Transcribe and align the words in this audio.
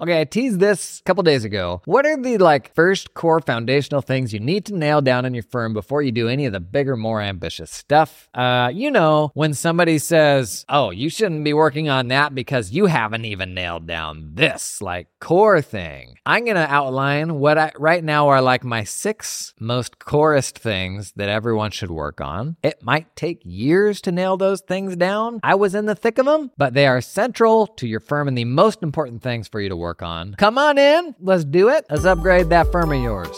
Okay, 0.00 0.20
I 0.20 0.24
teased 0.24 0.58
this 0.58 0.98
a 0.98 1.02
couple 1.04 1.22
days 1.22 1.44
ago. 1.44 1.80
What 1.84 2.04
are 2.04 2.20
the 2.20 2.38
like 2.38 2.74
first 2.74 3.14
core 3.14 3.38
foundational 3.38 4.02
things 4.02 4.32
you 4.32 4.40
need 4.40 4.66
to 4.66 4.76
nail 4.76 5.00
down 5.00 5.24
in 5.24 5.34
your 5.34 5.44
firm 5.44 5.72
before 5.72 6.02
you 6.02 6.10
do 6.10 6.28
any 6.28 6.46
of 6.46 6.52
the 6.52 6.58
bigger, 6.58 6.96
more 6.96 7.20
ambitious 7.20 7.70
stuff? 7.70 8.28
Uh, 8.34 8.72
you 8.74 8.90
know, 8.90 9.30
when 9.34 9.54
somebody 9.54 9.98
says, 9.98 10.64
"Oh, 10.68 10.90
you 10.90 11.08
shouldn't 11.08 11.44
be 11.44 11.52
working 11.52 11.88
on 11.88 12.08
that 12.08 12.34
because 12.34 12.72
you 12.72 12.86
haven't 12.86 13.24
even 13.24 13.54
nailed 13.54 13.86
down 13.86 14.32
this 14.34 14.82
like 14.82 15.06
core 15.20 15.62
thing." 15.62 16.16
I'm 16.26 16.44
going 16.44 16.56
to 16.56 16.68
outline 16.68 17.38
what 17.38 17.56
I 17.56 17.70
right 17.78 18.02
now 18.02 18.28
are 18.28 18.42
like 18.42 18.64
my 18.64 18.82
six 18.82 19.54
most 19.60 20.00
corest 20.00 20.58
things 20.58 21.12
that 21.14 21.28
everyone 21.28 21.70
should 21.70 21.92
work 21.92 22.20
on. 22.20 22.56
It 22.64 22.82
might 22.82 23.14
take 23.14 23.42
years 23.44 24.00
to 24.02 24.12
nail 24.12 24.36
those 24.36 24.60
things 24.60 24.96
down. 24.96 25.38
I 25.44 25.54
was 25.54 25.72
in 25.76 25.86
the 25.86 25.94
thick 25.94 26.18
of 26.18 26.26
them, 26.26 26.50
but 26.56 26.74
they 26.74 26.88
are 26.88 27.00
central 27.00 27.68
to 27.68 27.86
your 27.86 28.00
firm 28.00 28.26
and 28.26 28.36
the 28.36 28.44
most 28.44 28.82
important 28.82 29.22
things 29.22 29.46
for 29.46 29.60
you 29.60 29.68
to 29.68 29.76
work 29.76 29.83
on. 30.02 30.34
Come 30.34 30.58
on 30.58 30.78
in. 30.78 31.14
Let's 31.20 31.44
do 31.44 31.68
it. 31.68 31.84
Let's 31.90 32.04
upgrade 32.04 32.48
that 32.50 32.72
firm 32.72 32.92
of 32.92 33.02
yours. 33.02 33.36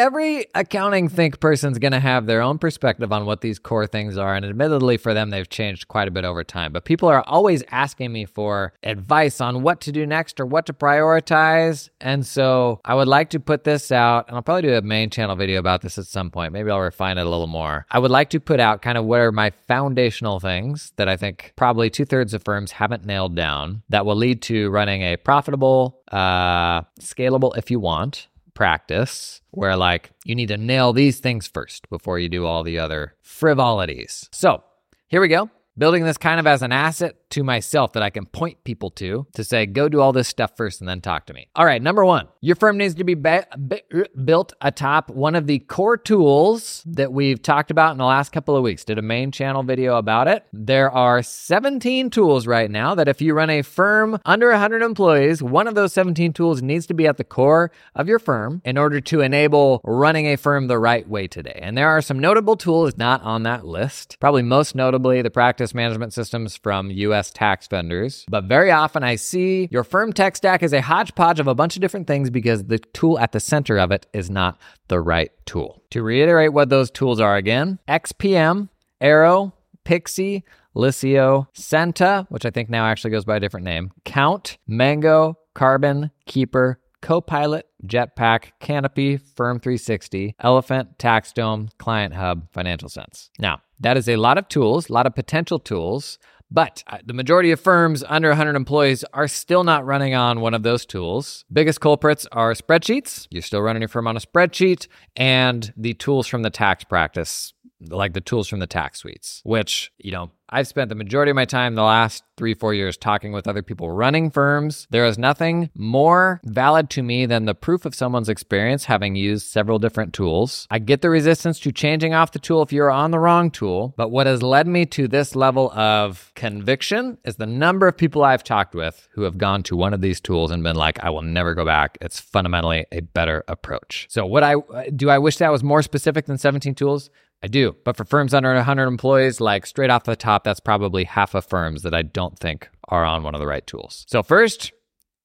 Every 0.00 0.46
accounting 0.54 1.10
think 1.10 1.40
person's 1.40 1.78
going 1.78 1.92
to 1.92 2.00
have 2.00 2.24
their 2.24 2.40
own 2.40 2.56
perspective 2.56 3.12
on 3.12 3.26
what 3.26 3.42
these 3.42 3.58
core 3.58 3.86
things 3.86 4.16
are. 4.16 4.34
And 4.34 4.46
admittedly, 4.46 4.96
for 4.96 5.12
them, 5.12 5.28
they've 5.28 5.48
changed 5.48 5.88
quite 5.88 6.08
a 6.08 6.10
bit 6.10 6.24
over 6.24 6.42
time. 6.42 6.72
But 6.72 6.86
people 6.86 7.06
are 7.08 7.22
always 7.26 7.62
asking 7.70 8.10
me 8.10 8.24
for 8.24 8.72
advice 8.82 9.42
on 9.42 9.62
what 9.62 9.82
to 9.82 9.92
do 9.92 10.06
next 10.06 10.40
or 10.40 10.46
what 10.46 10.64
to 10.66 10.72
prioritize. 10.72 11.90
And 12.00 12.26
so 12.26 12.80
I 12.82 12.94
would 12.94 13.08
like 13.08 13.28
to 13.30 13.40
put 13.40 13.64
this 13.64 13.92
out, 13.92 14.26
and 14.26 14.36
I'll 14.36 14.42
probably 14.42 14.62
do 14.62 14.74
a 14.74 14.80
main 14.80 15.10
channel 15.10 15.36
video 15.36 15.60
about 15.60 15.82
this 15.82 15.98
at 15.98 16.06
some 16.06 16.30
point. 16.30 16.54
Maybe 16.54 16.70
I'll 16.70 16.80
refine 16.80 17.18
it 17.18 17.26
a 17.26 17.28
little 17.28 17.46
more. 17.46 17.84
I 17.90 17.98
would 17.98 18.10
like 18.10 18.30
to 18.30 18.40
put 18.40 18.58
out 18.58 18.80
kind 18.80 18.96
of 18.96 19.04
what 19.04 19.20
are 19.20 19.32
my 19.32 19.50
foundational 19.50 20.40
things 20.40 20.94
that 20.96 21.10
I 21.10 21.18
think 21.18 21.52
probably 21.56 21.90
two 21.90 22.06
thirds 22.06 22.32
of 22.32 22.42
firms 22.42 22.72
haven't 22.72 23.04
nailed 23.04 23.36
down 23.36 23.82
that 23.90 24.06
will 24.06 24.16
lead 24.16 24.40
to 24.42 24.70
running 24.70 25.02
a 25.02 25.18
profitable, 25.18 26.00
uh, 26.10 26.80
scalable, 27.00 27.54
if 27.58 27.70
you 27.70 27.78
want, 27.78 28.28
practice 28.54 29.40
where 29.50 29.76
like 29.76 30.10
you 30.24 30.34
need 30.34 30.48
to 30.48 30.56
nail 30.56 30.92
these 30.92 31.20
things 31.20 31.46
first 31.46 31.88
before 31.90 32.18
you 32.18 32.28
do 32.28 32.46
all 32.46 32.62
the 32.62 32.78
other 32.78 33.14
frivolities. 33.22 34.28
So 34.32 34.62
here 35.08 35.20
we 35.20 35.28
go. 35.28 35.50
Building 35.80 36.04
this 36.04 36.18
kind 36.18 36.38
of 36.38 36.46
as 36.46 36.60
an 36.60 36.72
asset 36.72 37.16
to 37.30 37.42
myself 37.42 37.94
that 37.94 38.02
I 38.02 38.10
can 38.10 38.26
point 38.26 38.62
people 38.64 38.90
to 38.90 39.26
to 39.32 39.42
say, 39.42 39.64
go 39.64 39.88
do 39.88 39.98
all 39.98 40.12
this 40.12 40.28
stuff 40.28 40.54
first 40.54 40.80
and 40.80 40.88
then 40.88 41.00
talk 41.00 41.24
to 41.26 41.32
me. 41.32 41.48
All 41.56 41.64
right, 41.64 41.80
number 41.80 42.04
one, 42.04 42.28
your 42.42 42.54
firm 42.54 42.76
needs 42.76 42.94
to 42.96 43.04
be, 43.04 43.14
built 43.14 44.52
atop 44.60 45.08
one 45.08 45.34
of 45.34 45.46
the 45.46 45.60
core 45.60 45.96
tools 45.96 46.82
that 46.84 47.14
we've 47.14 47.40
talked 47.40 47.70
about 47.70 47.92
in 47.92 47.98
the 47.98 48.04
last 48.04 48.30
couple 48.30 48.56
of 48.56 48.62
weeks. 48.62 48.84
Did 48.84 48.98
a 48.98 49.02
main 49.02 49.32
channel 49.32 49.62
video 49.62 49.96
about 49.96 50.28
it. 50.28 50.44
There 50.52 50.90
are 50.90 51.22
17 51.22 52.10
tools 52.10 52.46
right 52.46 52.70
now 52.70 52.94
that 52.94 53.08
if 53.08 53.22
you 53.22 53.32
run 53.32 53.48
a 53.48 53.62
firm 53.62 54.18
under 54.26 54.50
100 54.50 54.82
employees, 54.82 55.42
one 55.42 55.66
of 55.66 55.74
those 55.74 55.94
17 55.94 56.34
tools 56.34 56.60
needs 56.60 56.86
to 56.88 56.94
be 56.94 57.06
at 57.06 57.16
the 57.16 57.24
core 57.24 57.70
of 57.94 58.06
your 58.06 58.18
firm 58.18 58.60
in 58.66 58.76
order 58.76 59.00
to 59.00 59.22
enable 59.22 59.80
running 59.84 60.26
a 60.26 60.36
firm 60.36 60.66
the 60.66 60.78
right 60.78 61.08
way 61.08 61.26
today. 61.26 61.58
And 61.62 61.78
there 61.78 61.88
are 61.88 62.02
some 62.02 62.18
notable 62.18 62.56
tools 62.56 62.98
not 62.98 63.22
on 63.22 63.44
that 63.44 63.64
list. 63.64 64.18
Probably 64.20 64.42
most 64.42 64.74
notably 64.74 65.22
the 65.22 65.30
practice 65.30 65.69
management 65.74 66.12
systems 66.12 66.56
from 66.56 66.90
US 66.90 67.30
tax 67.30 67.66
vendors. 67.66 68.24
But 68.28 68.44
very 68.44 68.70
often 68.70 69.02
I 69.02 69.16
see 69.16 69.68
your 69.70 69.84
firm 69.84 70.12
tech 70.12 70.36
stack 70.36 70.62
is 70.62 70.72
a 70.72 70.80
hodgepodge 70.80 71.40
of 71.40 71.46
a 71.46 71.54
bunch 71.54 71.76
of 71.76 71.82
different 71.82 72.06
things 72.06 72.30
because 72.30 72.64
the 72.64 72.78
tool 72.78 73.18
at 73.18 73.32
the 73.32 73.40
center 73.40 73.78
of 73.78 73.90
it 73.90 74.06
is 74.12 74.30
not 74.30 74.58
the 74.88 75.00
right 75.00 75.30
tool. 75.46 75.82
To 75.90 76.02
reiterate 76.02 76.52
what 76.52 76.68
those 76.68 76.90
tools 76.90 77.20
are 77.20 77.36
again 77.36 77.78
XPM, 77.88 78.68
Aero, 79.00 79.52
Pixie, 79.84 80.44
Liscio, 80.76 81.46
Senta, 81.52 82.26
which 82.28 82.46
I 82.46 82.50
think 82.50 82.70
now 82.70 82.86
actually 82.86 83.10
goes 83.10 83.24
by 83.24 83.36
a 83.36 83.40
different 83.40 83.64
name, 83.64 83.90
Count, 84.04 84.58
Mango, 84.66 85.36
Karbon, 85.54 86.10
Keeper, 86.26 86.78
Copilot, 87.02 87.66
Jetpack, 87.86 88.52
Canopy, 88.60 89.16
Firm 89.16 89.60
360, 89.60 90.34
Elephant, 90.40 90.98
TaxDome, 90.98 91.70
Client 91.78 92.14
Hub, 92.14 92.48
Financial 92.52 92.88
Cents. 92.88 93.30
Now, 93.38 93.60
that 93.80 93.96
is 93.96 94.08
a 94.08 94.16
lot 94.16 94.38
of 94.38 94.48
tools, 94.48 94.88
a 94.88 94.92
lot 94.92 95.06
of 95.06 95.14
potential 95.14 95.58
tools. 95.58 96.18
But 96.50 96.82
uh, 96.88 96.98
the 97.04 97.12
majority 97.12 97.52
of 97.52 97.60
firms 97.60 98.02
under 98.08 98.28
100 98.28 98.56
employees 98.56 99.04
are 99.12 99.28
still 99.28 99.62
not 99.62 99.86
running 99.86 100.14
on 100.14 100.40
one 100.40 100.52
of 100.52 100.64
those 100.64 100.84
tools. 100.84 101.44
Biggest 101.52 101.80
culprits 101.80 102.26
are 102.32 102.52
spreadsheets. 102.54 103.28
You're 103.30 103.42
still 103.42 103.62
running 103.62 103.82
your 103.82 103.88
firm 103.88 104.08
on 104.08 104.16
a 104.16 104.20
spreadsheet 104.20 104.88
and 105.14 105.72
the 105.76 105.94
tools 105.94 106.26
from 106.26 106.42
the 106.42 106.50
tax 106.50 106.82
practice, 106.82 107.54
like 107.88 108.12
the 108.12 108.20
tools 108.20 108.48
from 108.48 108.60
the 108.60 108.66
tax 108.66 109.00
suites, 109.00 109.40
which, 109.44 109.92
you 109.98 110.12
know, 110.12 110.30
I've 110.52 110.66
spent 110.66 110.88
the 110.88 110.96
majority 110.96 111.30
of 111.30 111.36
my 111.36 111.44
time 111.44 111.76
the 111.76 111.82
last 111.82 112.24
three, 112.36 112.54
four 112.54 112.74
years 112.74 112.96
talking 112.96 113.32
with 113.32 113.46
other 113.46 113.62
people 113.62 113.90
running 113.90 114.30
firms. 114.30 114.88
There 114.90 115.04
is 115.06 115.16
nothing 115.16 115.70
more 115.74 116.40
valid 116.44 116.90
to 116.90 117.02
me 117.02 117.26
than 117.26 117.44
the 117.44 117.54
proof 117.54 117.84
of 117.84 117.94
someone's 117.94 118.28
experience 118.28 118.84
having 118.84 119.14
used 119.14 119.46
several 119.46 119.78
different 119.78 120.12
tools. 120.12 120.66
I 120.70 120.80
get 120.80 121.02
the 121.02 121.10
resistance 121.10 121.60
to 121.60 121.72
changing 121.72 122.14
off 122.14 122.32
the 122.32 122.40
tool 122.40 122.62
if 122.62 122.72
you're 122.72 122.90
on 122.90 123.12
the 123.12 123.18
wrong 123.20 123.50
tool, 123.50 123.94
but 123.96 124.10
what 124.10 124.26
has 124.26 124.42
led 124.42 124.66
me 124.66 124.86
to 124.86 125.06
this 125.06 125.36
level 125.36 125.70
of 125.72 126.32
conviction 126.34 127.18
is 127.24 127.36
the 127.36 127.46
number 127.46 127.86
of 127.86 127.96
people 127.96 128.24
I've 128.24 128.44
talked 128.44 128.74
with 128.74 129.08
who 129.12 129.22
have 129.22 129.38
gone 129.38 129.62
to 129.64 129.76
one 129.76 129.94
of 129.94 130.00
these 130.00 130.20
tools 130.20 130.50
and 130.50 130.64
been 130.64 130.76
like, 130.76 130.98
I 131.04 131.10
will 131.10 131.22
never 131.22 131.54
go 131.54 131.64
back. 131.64 131.96
It's 132.00 132.18
fundamentally 132.18 132.86
a 132.90 133.00
better 133.00 133.44
approach. 133.46 134.08
So, 134.10 134.26
what 134.26 134.42
I 134.42 134.54
do 134.96 135.10
I 135.10 135.18
wish 135.18 135.36
that 135.36 135.52
was 135.52 135.62
more 135.62 135.82
specific 135.82 136.26
than 136.26 136.38
17 136.38 136.74
tools? 136.74 137.10
I 137.42 137.48
do. 137.48 137.76
But 137.84 137.96
for 137.96 138.04
firms 138.04 138.34
under 138.34 138.52
100 138.54 138.86
employees, 138.86 139.40
like 139.40 139.66
straight 139.66 139.90
off 139.90 140.04
the 140.04 140.16
top, 140.16 140.44
that's 140.44 140.60
probably 140.60 141.04
half 141.04 141.34
of 141.34 141.46
firms 141.46 141.82
that 141.82 141.94
I 141.94 142.02
don't 142.02 142.38
think 142.38 142.68
are 142.88 143.04
on 143.04 143.22
one 143.22 143.34
of 143.34 143.40
the 143.40 143.46
right 143.46 143.66
tools. 143.66 144.04
So, 144.08 144.22
first, 144.22 144.72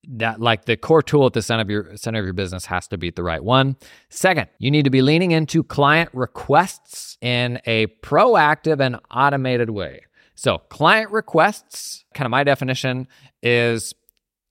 that 0.07 0.39
like 0.39 0.65
the 0.65 0.77
core 0.77 1.01
tool 1.01 1.25
at 1.25 1.33
the 1.33 1.41
center 1.41 1.61
of 1.61 1.69
your 1.69 1.97
center 1.97 2.19
of 2.19 2.25
your 2.25 2.33
business 2.33 2.65
has 2.67 2.87
to 2.89 2.97
be 2.97 3.09
the 3.09 3.23
right 3.23 3.43
one. 3.43 3.75
Second, 4.09 4.47
you 4.59 4.71
need 4.71 4.83
to 4.85 4.89
be 4.89 5.01
leaning 5.01 5.31
into 5.31 5.63
client 5.63 6.09
requests 6.13 7.17
in 7.21 7.59
a 7.65 7.87
proactive 8.01 8.79
and 8.79 8.97
automated 9.11 9.69
way. 9.69 10.01
So, 10.35 10.59
client 10.69 11.11
requests, 11.11 12.05
kind 12.13 12.25
of 12.25 12.31
my 12.31 12.43
definition 12.43 13.07
is 13.41 13.93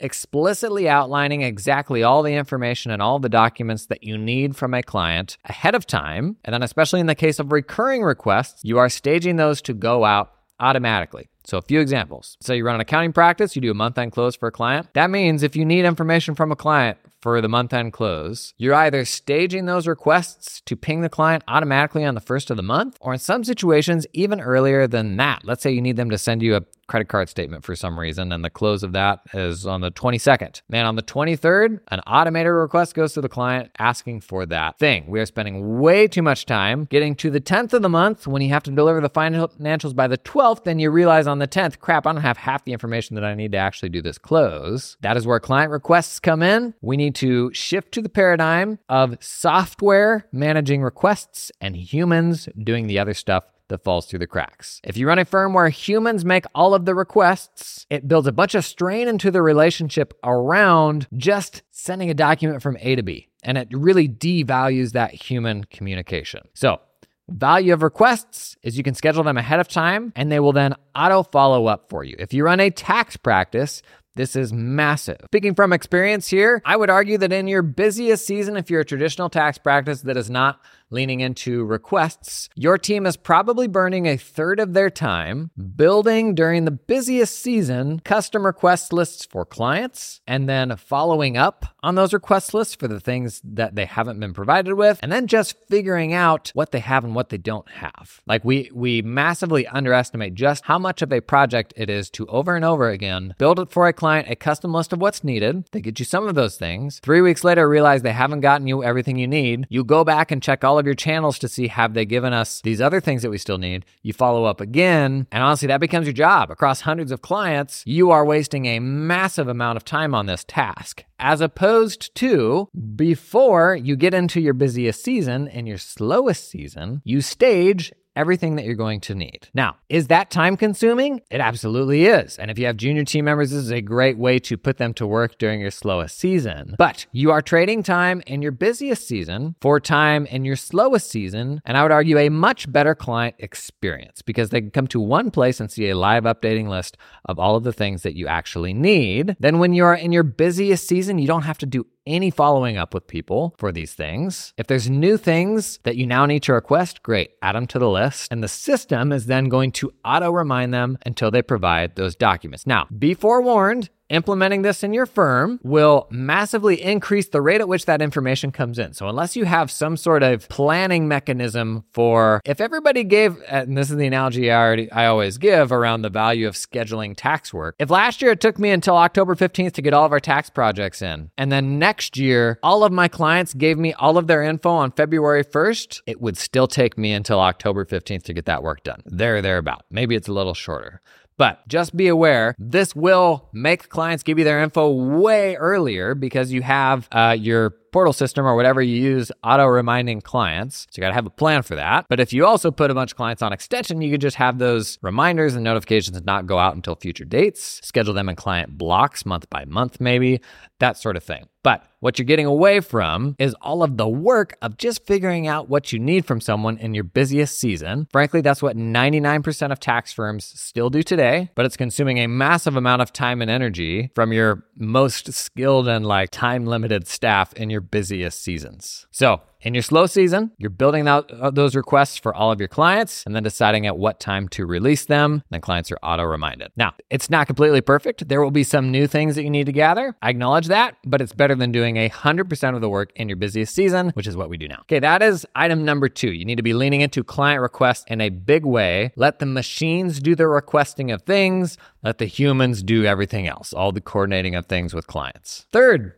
explicitly 0.00 0.88
outlining 0.88 1.42
exactly 1.42 2.02
all 2.02 2.22
the 2.22 2.34
information 2.34 2.90
and 2.90 3.00
all 3.00 3.18
the 3.18 3.28
documents 3.28 3.86
that 3.86 4.02
you 4.02 4.18
need 4.18 4.56
from 4.56 4.74
a 4.74 4.82
client 4.82 5.36
ahead 5.44 5.74
of 5.74 5.86
time. 5.86 6.36
And 6.44 6.52
then, 6.52 6.62
especially 6.62 7.00
in 7.00 7.06
the 7.06 7.14
case 7.14 7.38
of 7.38 7.52
recurring 7.52 8.02
requests, 8.02 8.62
you 8.64 8.78
are 8.78 8.88
staging 8.88 9.36
those 9.36 9.62
to 9.62 9.74
go 9.74 10.04
out 10.04 10.32
automatically. 10.60 11.28
So, 11.44 11.58
a 11.58 11.62
few 11.62 11.80
examples. 11.80 12.36
So, 12.40 12.52
you 12.52 12.64
run 12.64 12.74
an 12.74 12.80
accounting 12.80 13.12
practice, 13.12 13.54
you 13.54 13.62
do 13.62 13.70
a 13.70 13.74
month 13.74 13.98
end 13.98 14.12
close 14.12 14.36
for 14.36 14.48
a 14.48 14.52
client. 14.52 14.88
That 14.94 15.10
means 15.10 15.42
if 15.42 15.56
you 15.56 15.64
need 15.64 15.84
information 15.84 16.34
from 16.34 16.50
a 16.50 16.56
client 16.56 16.98
for 17.24 17.40
the 17.40 17.48
month 17.48 17.72
end 17.72 17.90
close, 17.90 18.52
you're 18.58 18.74
either 18.74 19.02
staging 19.06 19.64
those 19.64 19.86
requests 19.88 20.60
to 20.66 20.76
ping 20.76 21.00
the 21.00 21.08
client 21.08 21.42
automatically 21.48 22.04
on 22.04 22.14
the 22.14 22.20
first 22.20 22.50
of 22.50 22.58
the 22.58 22.62
month, 22.62 22.98
or 23.00 23.14
in 23.14 23.18
some 23.18 23.42
situations, 23.42 24.06
even 24.12 24.42
earlier 24.42 24.86
than 24.86 25.16
that. 25.16 25.40
Let's 25.42 25.62
say 25.62 25.72
you 25.72 25.80
need 25.80 25.96
them 25.96 26.10
to 26.10 26.18
send 26.18 26.42
you 26.42 26.54
a 26.54 26.60
credit 26.86 27.08
card 27.08 27.30
statement 27.30 27.64
for 27.64 27.74
some 27.74 27.98
reason, 27.98 28.30
and 28.30 28.44
the 28.44 28.50
close 28.50 28.82
of 28.82 28.92
that 28.92 29.20
is 29.32 29.66
on 29.66 29.80
the 29.80 29.90
22nd. 29.90 30.60
Man, 30.68 30.84
on 30.84 30.96
the 30.96 31.02
23rd, 31.02 31.80
an 31.88 32.00
automated 32.00 32.52
request 32.52 32.94
goes 32.94 33.14
to 33.14 33.22
the 33.22 33.28
client 33.28 33.70
asking 33.78 34.20
for 34.20 34.44
that 34.44 34.78
thing. 34.78 35.06
We 35.06 35.18
are 35.18 35.24
spending 35.24 35.80
way 35.80 36.06
too 36.06 36.20
much 36.20 36.44
time 36.44 36.84
getting 36.84 37.14
to 37.16 37.30
the 37.30 37.40
10th 37.40 37.72
of 37.72 37.80
the 37.80 37.88
month 37.88 38.26
when 38.26 38.42
you 38.42 38.50
have 38.50 38.64
to 38.64 38.70
deliver 38.70 39.00
the 39.00 39.08
financials 39.08 39.96
by 39.96 40.08
the 40.08 40.18
12th, 40.18 40.66
and 40.66 40.78
you 40.78 40.90
realize 40.90 41.26
on 41.26 41.38
the 41.38 41.48
10th, 41.48 41.78
crap, 41.78 42.06
I 42.06 42.12
don't 42.12 42.20
have 42.20 42.36
half 42.36 42.66
the 42.66 42.74
information 42.74 43.14
that 43.14 43.24
I 43.24 43.34
need 43.34 43.52
to 43.52 43.58
actually 43.58 43.88
do 43.88 44.02
this 44.02 44.18
close. 44.18 44.98
That 45.00 45.16
is 45.16 45.26
where 45.26 45.40
client 45.40 45.70
requests 45.70 46.20
come 46.20 46.42
in. 46.42 46.74
We 46.82 46.98
need 46.98 47.13
to 47.14 47.52
shift 47.52 47.92
to 47.92 48.02
the 48.02 48.08
paradigm 48.08 48.78
of 48.88 49.16
software 49.20 50.26
managing 50.32 50.82
requests 50.82 51.50
and 51.60 51.76
humans 51.76 52.48
doing 52.62 52.86
the 52.86 52.98
other 52.98 53.14
stuff 53.14 53.44
that 53.68 53.82
falls 53.82 54.06
through 54.06 54.18
the 54.18 54.26
cracks. 54.26 54.80
If 54.84 54.96
you 54.96 55.08
run 55.08 55.18
a 55.18 55.24
firm 55.24 55.54
where 55.54 55.68
humans 55.68 56.24
make 56.24 56.44
all 56.54 56.74
of 56.74 56.84
the 56.84 56.94
requests, 56.94 57.86
it 57.88 58.06
builds 58.06 58.26
a 58.26 58.32
bunch 58.32 58.54
of 58.54 58.64
strain 58.64 59.08
into 59.08 59.30
the 59.30 59.42
relationship 59.42 60.12
around 60.22 61.08
just 61.16 61.62
sending 61.70 62.10
a 62.10 62.14
document 62.14 62.62
from 62.62 62.76
A 62.80 62.96
to 62.96 63.02
B. 63.02 63.28
And 63.42 63.58
it 63.58 63.68
really 63.72 64.08
devalues 64.08 64.92
that 64.92 65.14
human 65.14 65.64
communication. 65.64 66.42
So, 66.54 66.80
Value 67.28 67.72
of 67.72 67.82
requests 67.82 68.54
is 68.62 68.76
you 68.76 68.84
can 68.84 68.94
schedule 68.94 69.22
them 69.22 69.38
ahead 69.38 69.58
of 69.58 69.66
time 69.66 70.12
and 70.14 70.30
they 70.30 70.40
will 70.40 70.52
then 70.52 70.74
auto 70.94 71.22
follow 71.22 71.66
up 71.66 71.88
for 71.88 72.04
you. 72.04 72.16
If 72.18 72.34
you 72.34 72.44
run 72.44 72.60
a 72.60 72.70
tax 72.70 73.16
practice, 73.16 73.80
this 74.16 74.36
is 74.36 74.52
massive. 74.52 75.18
Speaking 75.26 75.54
from 75.54 75.72
experience 75.72 76.28
here, 76.28 76.62
I 76.64 76.76
would 76.76 76.90
argue 76.90 77.18
that 77.18 77.32
in 77.32 77.48
your 77.48 77.62
busiest 77.62 78.26
season, 78.26 78.56
if 78.56 78.70
you're 78.70 78.82
a 78.82 78.84
traditional 78.84 79.28
tax 79.28 79.58
practice 79.58 80.02
that 80.02 80.16
is 80.16 80.30
not 80.30 80.60
leaning 80.90 81.20
into 81.20 81.64
requests, 81.64 82.48
your 82.54 82.78
team 82.78 83.06
is 83.06 83.16
probably 83.16 83.66
burning 83.66 84.06
a 84.06 84.16
third 84.16 84.60
of 84.60 84.74
their 84.74 84.90
time 84.90 85.50
building 85.76 86.34
during 86.34 86.64
the 86.64 86.70
busiest 86.70 87.38
season 87.40 88.00
custom 88.00 88.44
request 88.44 88.92
lists 88.92 89.24
for 89.24 89.44
clients 89.44 90.20
and 90.26 90.48
then 90.48 90.76
following 90.76 91.36
up 91.36 91.66
on 91.82 91.94
those 91.94 92.12
request 92.12 92.54
lists 92.54 92.74
for 92.74 92.88
the 92.88 93.00
things 93.00 93.40
that 93.44 93.74
they 93.74 93.84
haven't 93.84 94.20
been 94.20 94.32
provided 94.34 94.74
with, 94.74 94.98
and 95.02 95.12
then 95.12 95.26
just 95.26 95.56
figuring 95.68 96.12
out 96.12 96.50
what 96.54 96.72
they 96.72 96.80
have 96.80 97.04
and 97.04 97.14
what 97.14 97.28
they 97.28 97.38
don't 97.38 97.68
have. 97.70 98.20
Like 98.26 98.44
we 98.44 98.70
we 98.72 99.02
massively 99.02 99.66
underestimate 99.66 100.34
just 100.34 100.64
how 100.64 100.78
much 100.78 101.02
of 101.02 101.12
a 101.12 101.20
project 101.20 101.74
it 101.76 101.90
is 101.90 102.10
to 102.10 102.26
over 102.26 102.56
and 102.56 102.64
over 102.64 102.88
again 102.90 103.34
build 103.38 103.58
it 103.58 103.70
for 103.70 103.86
a 103.86 103.92
client 103.92 104.28
a 104.28 104.36
custom 104.36 104.72
list 104.72 104.92
of 104.92 105.00
what's 105.00 105.24
needed. 105.24 105.64
They 105.72 105.80
get 105.80 105.98
you 105.98 106.04
some 106.04 106.26
of 106.26 106.34
those 106.34 106.56
things. 106.56 107.00
Three 107.00 107.20
weeks 107.20 107.44
later, 107.44 107.68
realize 107.68 108.02
they 108.02 108.12
haven't 108.12 108.40
gotten 108.40 108.66
you 108.66 108.82
everything 108.82 109.18
you 109.18 109.28
need. 109.28 109.66
You 109.68 109.84
go 109.84 110.04
back 110.04 110.30
and 110.30 110.42
check 110.42 110.64
all 110.64 110.73
of 110.78 110.86
your 110.86 110.94
channels 110.94 111.38
to 111.40 111.48
see 111.48 111.68
have 111.68 111.94
they 111.94 112.04
given 112.04 112.32
us 112.32 112.60
these 112.62 112.80
other 112.80 113.00
things 113.00 113.22
that 113.22 113.30
we 113.30 113.38
still 113.38 113.58
need. 113.58 113.84
You 114.02 114.12
follow 114.12 114.44
up 114.44 114.60
again, 114.60 115.26
and 115.30 115.42
honestly, 115.42 115.68
that 115.68 115.80
becomes 115.80 116.06
your 116.06 116.12
job 116.12 116.50
across 116.50 116.82
hundreds 116.82 117.12
of 117.12 117.22
clients. 117.22 117.82
You 117.86 118.10
are 118.10 118.24
wasting 118.24 118.66
a 118.66 118.80
massive 118.80 119.48
amount 119.48 119.76
of 119.76 119.84
time 119.84 120.14
on 120.14 120.26
this 120.26 120.44
task 120.44 121.04
as 121.18 121.40
opposed 121.40 122.14
to 122.16 122.68
before 122.96 123.74
you 123.74 123.96
get 123.96 124.12
into 124.12 124.40
your 124.40 124.52
busiest 124.52 125.02
season 125.02 125.48
and 125.48 125.66
your 125.66 125.78
slowest 125.78 126.50
season, 126.50 127.00
you 127.04 127.22
stage 127.22 127.92
everything 128.16 128.56
that 128.56 128.64
you're 128.64 128.74
going 128.74 129.00
to 129.00 129.14
need. 129.14 129.48
Now, 129.54 129.76
is 129.88 130.08
that 130.08 130.30
time 130.30 130.56
consuming? 130.56 131.20
It 131.30 131.40
absolutely 131.40 132.06
is. 132.06 132.38
And 132.38 132.50
if 132.50 132.58
you 132.58 132.66
have 132.66 132.76
junior 132.76 133.04
team 133.04 133.24
members, 133.26 133.50
this 133.50 133.60
is 133.60 133.72
a 133.72 133.80
great 133.80 134.18
way 134.18 134.38
to 134.40 134.56
put 134.56 134.78
them 134.78 134.94
to 134.94 135.06
work 135.06 135.38
during 135.38 135.60
your 135.60 135.70
slowest 135.70 136.18
season. 136.18 136.74
But 136.78 137.06
you 137.12 137.30
are 137.30 137.42
trading 137.42 137.82
time 137.82 138.22
in 138.26 138.42
your 138.42 138.52
busiest 138.52 139.06
season 139.06 139.56
for 139.60 139.80
time 139.80 140.26
in 140.26 140.44
your 140.44 140.56
slowest 140.56 141.10
season. 141.10 141.60
And 141.64 141.76
I 141.76 141.82
would 141.82 141.92
argue 141.92 142.18
a 142.18 142.28
much 142.28 142.70
better 142.70 142.94
client 142.94 143.36
experience 143.38 144.22
because 144.22 144.50
they 144.50 144.60
can 144.60 144.70
come 144.70 144.86
to 144.88 145.00
one 145.00 145.30
place 145.30 145.60
and 145.60 145.70
see 145.70 145.88
a 145.90 145.96
live 145.96 146.24
updating 146.24 146.68
list 146.68 146.96
of 147.24 147.38
all 147.38 147.56
of 147.56 147.64
the 147.64 147.72
things 147.72 148.02
that 148.02 148.14
you 148.14 148.26
actually 148.26 148.74
need. 148.74 149.36
Then 149.40 149.58
when 149.58 149.72
you 149.72 149.84
are 149.84 149.94
in 149.94 150.12
your 150.12 150.22
busiest 150.22 150.86
season, 150.86 151.18
you 151.18 151.26
don't 151.26 151.42
have 151.42 151.58
to 151.58 151.66
do 151.66 151.86
any 152.06 152.30
following 152.30 152.76
up 152.76 152.94
with 152.94 153.06
people 153.06 153.54
for 153.58 153.72
these 153.72 153.94
things. 153.94 154.52
If 154.56 154.66
there's 154.66 154.90
new 154.90 155.16
things 155.16 155.78
that 155.84 155.96
you 155.96 156.06
now 156.06 156.26
need 156.26 156.42
to 156.44 156.52
request, 156.52 157.02
great, 157.02 157.32
add 157.42 157.54
them 157.54 157.66
to 157.68 157.78
the 157.78 157.88
list. 157.88 158.28
And 158.30 158.42
the 158.42 158.48
system 158.48 159.12
is 159.12 159.26
then 159.26 159.48
going 159.48 159.72
to 159.72 159.92
auto 160.04 160.30
remind 160.30 160.74
them 160.74 160.98
until 161.06 161.30
they 161.30 161.42
provide 161.42 161.96
those 161.96 162.16
documents. 162.16 162.66
Now, 162.66 162.86
be 162.96 163.14
forewarned, 163.14 163.90
Implementing 164.10 164.60
this 164.62 164.82
in 164.82 164.92
your 164.92 165.06
firm 165.06 165.58
will 165.62 166.06
massively 166.10 166.82
increase 166.82 167.28
the 167.28 167.40
rate 167.40 167.62
at 167.62 167.68
which 167.68 167.86
that 167.86 168.02
information 168.02 168.52
comes 168.52 168.78
in. 168.78 168.92
So, 168.92 169.08
unless 169.08 169.34
you 169.34 169.46
have 169.46 169.70
some 169.70 169.96
sort 169.96 170.22
of 170.22 170.46
planning 170.50 171.08
mechanism 171.08 171.84
for 171.92 172.42
if 172.44 172.60
everybody 172.60 173.02
gave, 173.02 173.42
and 173.48 173.78
this 173.78 173.90
is 173.90 173.96
the 173.96 174.06
analogy 174.06 174.50
I, 174.50 174.60
already, 174.60 174.92
I 174.92 175.06
always 175.06 175.38
give 175.38 175.72
around 175.72 176.02
the 176.02 176.10
value 176.10 176.46
of 176.46 176.54
scheduling 176.54 177.14
tax 177.16 177.54
work. 177.54 177.76
If 177.78 177.88
last 177.88 178.20
year 178.20 178.32
it 178.32 178.42
took 178.42 178.58
me 178.58 178.70
until 178.70 178.96
October 178.96 179.34
15th 179.34 179.72
to 179.72 179.82
get 179.82 179.94
all 179.94 180.04
of 180.04 180.12
our 180.12 180.20
tax 180.20 180.50
projects 180.50 181.00
in, 181.00 181.30
and 181.38 181.50
then 181.50 181.78
next 181.78 182.18
year 182.18 182.58
all 182.62 182.84
of 182.84 182.92
my 182.92 183.08
clients 183.08 183.54
gave 183.54 183.78
me 183.78 183.94
all 183.94 184.18
of 184.18 184.26
their 184.26 184.42
info 184.42 184.68
on 184.68 184.92
February 184.92 185.44
1st, 185.44 186.02
it 186.06 186.20
would 186.20 186.36
still 186.36 186.66
take 186.66 186.98
me 186.98 187.12
until 187.14 187.40
October 187.40 187.86
15th 187.86 188.24
to 188.24 188.34
get 188.34 188.44
that 188.44 188.62
work 188.62 188.82
done. 188.84 189.00
There, 189.06 189.40
thereabout. 189.40 189.84
Maybe 189.90 190.14
it's 190.14 190.28
a 190.28 190.32
little 190.32 190.54
shorter. 190.54 191.00
But 191.36 191.66
just 191.66 191.96
be 191.96 192.08
aware, 192.08 192.54
this 192.58 192.94
will 192.94 193.48
make 193.52 193.88
clients 193.88 194.22
give 194.22 194.38
you 194.38 194.44
their 194.44 194.62
info 194.62 194.90
way 194.90 195.56
earlier 195.56 196.14
because 196.14 196.52
you 196.52 196.62
have 196.62 197.08
uh, 197.10 197.36
your 197.38 197.74
portal 197.94 198.12
system 198.12 198.44
or 198.44 198.56
whatever 198.56 198.82
you 198.82 199.00
use 199.00 199.30
auto 199.44 199.64
reminding 199.66 200.20
clients. 200.20 200.88
So 200.90 200.98
you 200.98 201.00
got 201.00 201.10
to 201.10 201.14
have 201.14 201.26
a 201.26 201.30
plan 201.30 201.62
for 201.62 201.76
that. 201.76 202.06
But 202.08 202.18
if 202.18 202.32
you 202.32 202.44
also 202.44 202.72
put 202.72 202.90
a 202.90 202.94
bunch 202.94 203.12
of 203.12 203.16
clients 203.16 203.40
on 203.40 203.52
extension, 203.52 204.02
you 204.02 204.10
could 204.10 204.20
just 204.20 204.36
have 204.36 204.58
those 204.58 204.98
reminders 205.00 205.54
and 205.54 205.62
notifications 205.62 206.20
not 206.22 206.48
go 206.48 206.58
out 206.58 206.74
until 206.74 206.96
future 206.96 207.24
dates, 207.24 207.80
schedule 207.84 208.12
them 208.12 208.28
in 208.28 208.34
client 208.34 208.76
blocks 208.76 209.24
month 209.24 209.48
by 209.48 209.64
month, 209.66 210.00
maybe, 210.00 210.40
that 210.80 210.98
sort 210.98 211.16
of 211.16 211.22
thing. 211.22 211.46
But 211.62 211.86
what 212.00 212.18
you're 212.18 212.26
getting 212.26 212.44
away 212.44 212.80
from 212.80 213.34
is 213.38 213.54
all 213.62 213.82
of 213.82 213.96
the 213.96 214.06
work 214.06 214.54
of 214.60 214.76
just 214.76 215.06
figuring 215.06 215.46
out 215.46 215.70
what 215.70 215.90
you 215.90 215.98
need 215.98 216.26
from 216.26 216.38
someone 216.38 216.76
in 216.76 216.92
your 216.92 217.04
busiest 217.04 217.58
season. 217.58 218.06
Frankly, 218.12 218.42
that's 218.42 218.60
what 218.60 218.76
99% 218.76 219.72
of 219.72 219.80
tax 219.80 220.12
firms 220.12 220.44
still 220.44 220.90
do 220.90 221.02
today, 221.02 221.48
but 221.54 221.64
it's 221.64 221.78
consuming 221.78 222.18
a 222.18 222.26
massive 222.26 222.76
amount 222.76 223.00
of 223.00 223.14
time 223.14 223.40
and 223.40 223.50
energy 223.50 224.10
from 224.14 224.34
your 224.34 224.62
most 224.76 225.32
skilled 225.32 225.88
and 225.88 226.04
like 226.04 226.28
time 226.30 226.66
limited 226.66 227.08
staff 227.08 227.54
in 227.54 227.70
your 227.70 227.80
busiest 227.90 228.42
seasons. 228.42 229.06
So, 229.10 229.40
in 229.64 229.72
your 229.72 229.82
slow 229.82 230.04
season, 230.04 230.52
you're 230.58 230.68
building 230.68 231.08
out 231.08 231.30
uh, 231.32 231.50
those 231.50 231.74
requests 231.74 232.18
for 232.18 232.34
all 232.34 232.52
of 232.52 232.60
your 232.60 232.68
clients 232.68 233.24
and 233.24 233.34
then 233.34 233.42
deciding 233.42 233.86
at 233.86 233.96
what 233.96 234.20
time 234.20 234.46
to 234.50 234.66
release 234.66 235.06
them. 235.06 235.42
Then 235.48 235.62
clients 235.62 235.90
are 235.90 235.98
auto 236.02 236.22
reminded. 236.22 236.70
Now, 236.76 236.92
it's 237.08 237.30
not 237.30 237.46
completely 237.46 237.80
perfect. 237.80 238.28
There 238.28 238.42
will 238.42 238.50
be 238.50 238.62
some 238.62 238.90
new 238.90 239.06
things 239.06 239.36
that 239.36 239.42
you 239.42 239.48
need 239.48 239.64
to 239.64 239.72
gather. 239.72 240.14
I 240.20 240.28
acknowledge 240.28 240.66
that, 240.66 240.96
but 241.06 241.22
it's 241.22 241.32
better 241.32 241.54
than 241.54 241.72
doing 241.72 241.96
a 241.96 242.10
100% 242.10 242.74
of 242.74 242.82
the 242.82 242.90
work 242.90 243.10
in 243.16 243.28
your 243.28 243.36
busiest 243.36 243.74
season, 243.74 244.10
which 244.10 244.26
is 244.26 244.36
what 244.36 244.50
we 244.50 244.58
do 244.58 244.68
now. 244.68 244.80
Okay, 244.82 244.98
that 244.98 245.22
is 245.22 245.46
item 245.56 245.82
number 245.82 246.10
two. 246.10 246.30
You 246.30 246.44
need 246.44 246.56
to 246.56 246.62
be 246.62 246.74
leaning 246.74 247.00
into 247.00 247.24
client 247.24 247.62
requests 247.62 248.04
in 248.08 248.20
a 248.20 248.28
big 248.28 248.66
way. 248.66 249.12
Let 249.16 249.38
the 249.38 249.46
machines 249.46 250.20
do 250.20 250.34
the 250.34 250.46
requesting 250.46 251.10
of 251.10 251.22
things, 251.22 251.78
let 252.02 252.18
the 252.18 252.26
humans 252.26 252.82
do 252.82 253.06
everything 253.06 253.48
else, 253.48 253.72
all 253.72 253.92
the 253.92 254.02
coordinating 254.02 254.54
of 254.54 254.66
things 254.66 254.92
with 254.92 255.06
clients. 255.06 255.64
Third, 255.72 256.14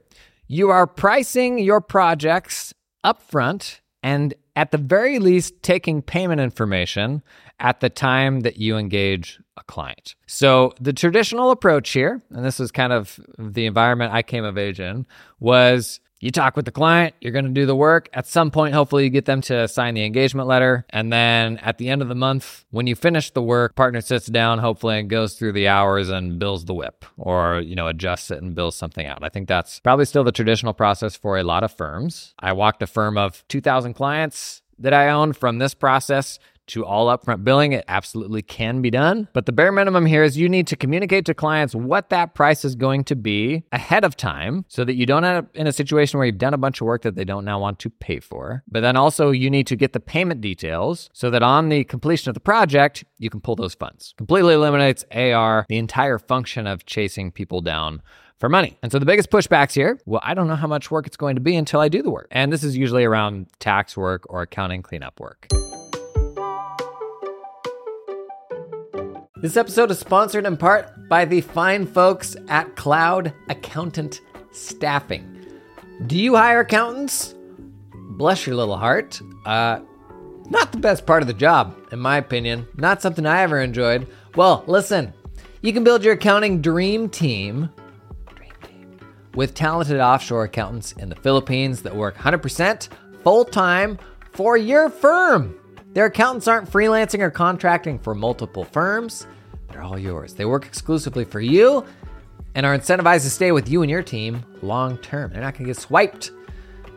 you 0.48 0.70
are 0.70 0.86
pricing 0.86 1.58
your 1.58 1.80
projects 1.80 2.74
upfront 3.04 3.80
and 4.02 4.34
at 4.54 4.70
the 4.70 4.78
very 4.78 5.18
least 5.18 5.62
taking 5.62 6.00
payment 6.00 6.40
information 6.40 7.22
at 7.58 7.80
the 7.80 7.90
time 7.90 8.40
that 8.40 8.56
you 8.56 8.76
engage 8.76 9.40
a 9.56 9.64
client. 9.64 10.14
So 10.26 10.72
the 10.80 10.92
traditional 10.92 11.50
approach 11.50 11.90
here, 11.90 12.22
and 12.30 12.44
this 12.44 12.60
is 12.60 12.70
kind 12.70 12.92
of 12.92 13.18
the 13.38 13.66
environment 13.66 14.12
I 14.12 14.22
came 14.22 14.44
of 14.44 14.58
age 14.58 14.80
in, 14.80 15.06
was 15.40 16.00
you 16.20 16.30
talk 16.30 16.56
with 16.56 16.64
the 16.64 16.72
client, 16.72 17.14
you're 17.20 17.32
going 17.32 17.44
to 17.44 17.50
do 17.50 17.66
the 17.66 17.76
work. 17.76 18.08
At 18.12 18.26
some 18.26 18.50
point, 18.50 18.74
hopefully, 18.74 19.04
you 19.04 19.10
get 19.10 19.26
them 19.26 19.42
to 19.42 19.68
sign 19.68 19.94
the 19.94 20.04
engagement 20.04 20.48
letter. 20.48 20.86
And 20.90 21.12
then 21.12 21.58
at 21.58 21.78
the 21.78 21.88
end 21.88 22.02
of 22.02 22.08
the 22.08 22.14
month, 22.14 22.64
when 22.70 22.86
you 22.86 22.94
finish 22.94 23.30
the 23.30 23.42
work, 23.42 23.74
partner 23.74 24.00
sits 24.00 24.26
down, 24.26 24.58
hopefully, 24.58 24.98
and 24.98 25.10
goes 25.10 25.34
through 25.34 25.52
the 25.52 25.68
hours 25.68 26.08
and 26.08 26.38
bills 26.38 26.64
the 26.64 26.74
WIP 26.74 27.04
or, 27.18 27.60
you 27.60 27.74
know, 27.74 27.86
adjusts 27.86 28.30
it 28.30 28.42
and 28.42 28.54
bills 28.54 28.76
something 28.76 29.06
out. 29.06 29.22
I 29.22 29.28
think 29.28 29.48
that's 29.48 29.78
probably 29.80 30.06
still 30.06 30.24
the 30.24 30.32
traditional 30.32 30.72
process 30.72 31.16
for 31.16 31.36
a 31.36 31.42
lot 31.42 31.64
of 31.64 31.72
firms. 31.72 32.34
I 32.38 32.52
walked 32.52 32.82
a 32.82 32.86
firm 32.86 33.18
of 33.18 33.44
2,000 33.48 33.94
clients 33.94 34.62
that 34.78 34.94
I 34.94 35.08
own 35.08 35.32
from 35.32 35.58
this 35.58 35.74
process 35.74 36.38
to 36.68 36.84
all 36.84 37.06
upfront 37.06 37.44
billing. 37.44 37.72
It 37.72 37.84
absolutely 37.88 38.42
can 38.42 38.82
be 38.82 38.90
done. 38.90 39.28
But 39.32 39.46
the 39.46 39.52
bare 39.52 39.72
minimum 39.72 40.06
here 40.06 40.22
is 40.22 40.36
you 40.36 40.48
need 40.48 40.66
to 40.68 40.76
communicate 40.76 41.24
to 41.26 41.34
clients 41.34 41.74
what 41.74 42.10
that 42.10 42.34
price 42.34 42.64
is 42.64 42.74
going 42.74 43.04
to 43.04 43.16
be 43.16 43.64
ahead 43.72 44.04
of 44.04 44.16
time 44.16 44.64
so 44.68 44.84
that 44.84 44.94
you 44.94 45.06
don't 45.06 45.24
end 45.24 45.38
up 45.38 45.56
in 45.56 45.66
a 45.66 45.72
situation 45.72 46.18
where 46.18 46.26
you've 46.26 46.38
done 46.38 46.54
a 46.54 46.58
bunch 46.58 46.80
of 46.80 46.86
work 46.86 47.02
that 47.02 47.14
they 47.14 47.24
don't 47.24 47.44
now 47.44 47.58
want 47.58 47.78
to 47.80 47.90
pay 47.90 48.20
for. 48.20 48.62
But 48.68 48.80
then 48.80 48.96
also 48.96 49.30
you 49.30 49.50
need 49.50 49.66
to 49.68 49.76
get 49.76 49.92
the 49.92 50.00
payment 50.00 50.40
details 50.40 51.10
so 51.12 51.30
that 51.30 51.42
on 51.42 51.68
the 51.68 51.84
completion 51.84 52.30
of 52.30 52.34
the 52.34 52.40
project, 52.40 53.04
you 53.18 53.30
can 53.30 53.40
pull 53.40 53.56
those 53.56 53.74
funds. 53.74 54.14
Completely 54.16 54.54
eliminates 54.54 55.04
AR, 55.10 55.66
the 55.68 55.78
entire 55.78 56.18
function 56.18 56.66
of 56.66 56.86
chasing 56.86 57.30
people 57.30 57.60
down 57.60 58.02
for 58.38 58.48
money. 58.48 58.76
And 58.82 58.92
so 58.92 58.98
the 58.98 59.06
biggest 59.06 59.30
pushbacks 59.30 59.72
here, 59.72 59.98
well, 60.04 60.20
I 60.22 60.34
don't 60.34 60.46
know 60.46 60.56
how 60.56 60.66
much 60.66 60.90
work 60.90 61.06
it's 61.06 61.16
going 61.16 61.36
to 61.36 61.40
be 61.40 61.56
until 61.56 61.80
I 61.80 61.88
do 61.88 62.02
the 62.02 62.10
work. 62.10 62.28
And 62.30 62.52
this 62.52 62.62
is 62.62 62.76
usually 62.76 63.04
around 63.04 63.46
tax 63.60 63.96
work 63.96 64.24
or 64.28 64.42
accounting 64.42 64.82
cleanup 64.82 65.18
work. 65.20 65.48
This 69.38 69.58
episode 69.58 69.90
is 69.90 69.98
sponsored 69.98 70.46
in 70.46 70.56
part 70.56 71.10
by 71.10 71.26
the 71.26 71.42
fine 71.42 71.86
folks 71.86 72.36
at 72.48 72.74
Cloud 72.74 73.34
Accountant 73.50 74.22
Staffing. 74.50 75.46
Do 76.06 76.16
you 76.16 76.36
hire 76.36 76.60
accountants? 76.60 77.34
Bless 77.92 78.46
your 78.46 78.56
little 78.56 78.78
heart. 78.78 79.20
Uh, 79.44 79.80
not 80.48 80.72
the 80.72 80.78
best 80.78 81.04
part 81.04 81.22
of 81.22 81.26
the 81.26 81.34
job, 81.34 81.76
in 81.92 81.98
my 81.98 82.16
opinion. 82.16 82.66
Not 82.76 83.02
something 83.02 83.26
I 83.26 83.42
ever 83.42 83.60
enjoyed. 83.60 84.08
Well, 84.36 84.64
listen, 84.66 85.12
you 85.60 85.74
can 85.74 85.84
build 85.84 86.02
your 86.02 86.14
accounting 86.14 86.62
dream 86.62 87.10
team, 87.10 87.68
dream 88.34 88.52
team 88.62 88.98
with 89.34 89.52
talented 89.52 90.00
offshore 90.00 90.44
accountants 90.44 90.92
in 90.92 91.10
the 91.10 91.16
Philippines 91.16 91.82
that 91.82 91.94
work 91.94 92.16
100% 92.16 92.88
full 93.22 93.44
time 93.44 93.98
for 94.32 94.56
your 94.56 94.88
firm. 94.88 95.54
Their 95.96 96.04
accountants 96.04 96.46
aren't 96.46 96.70
freelancing 96.70 97.20
or 97.20 97.30
contracting 97.30 97.98
for 97.98 98.14
multiple 98.14 98.64
firms. 98.64 99.26
They're 99.70 99.80
all 99.80 99.98
yours. 99.98 100.34
They 100.34 100.44
work 100.44 100.66
exclusively 100.66 101.24
for 101.24 101.40
you 101.40 101.86
and 102.54 102.66
are 102.66 102.76
incentivized 102.76 103.22
to 103.22 103.30
stay 103.30 103.50
with 103.50 103.70
you 103.70 103.80
and 103.80 103.90
your 103.90 104.02
team 104.02 104.44
long 104.60 104.98
term. 104.98 105.32
They're 105.32 105.40
not 105.40 105.54
going 105.54 105.64
to 105.64 105.70
get 105.72 105.78
swiped. 105.78 106.32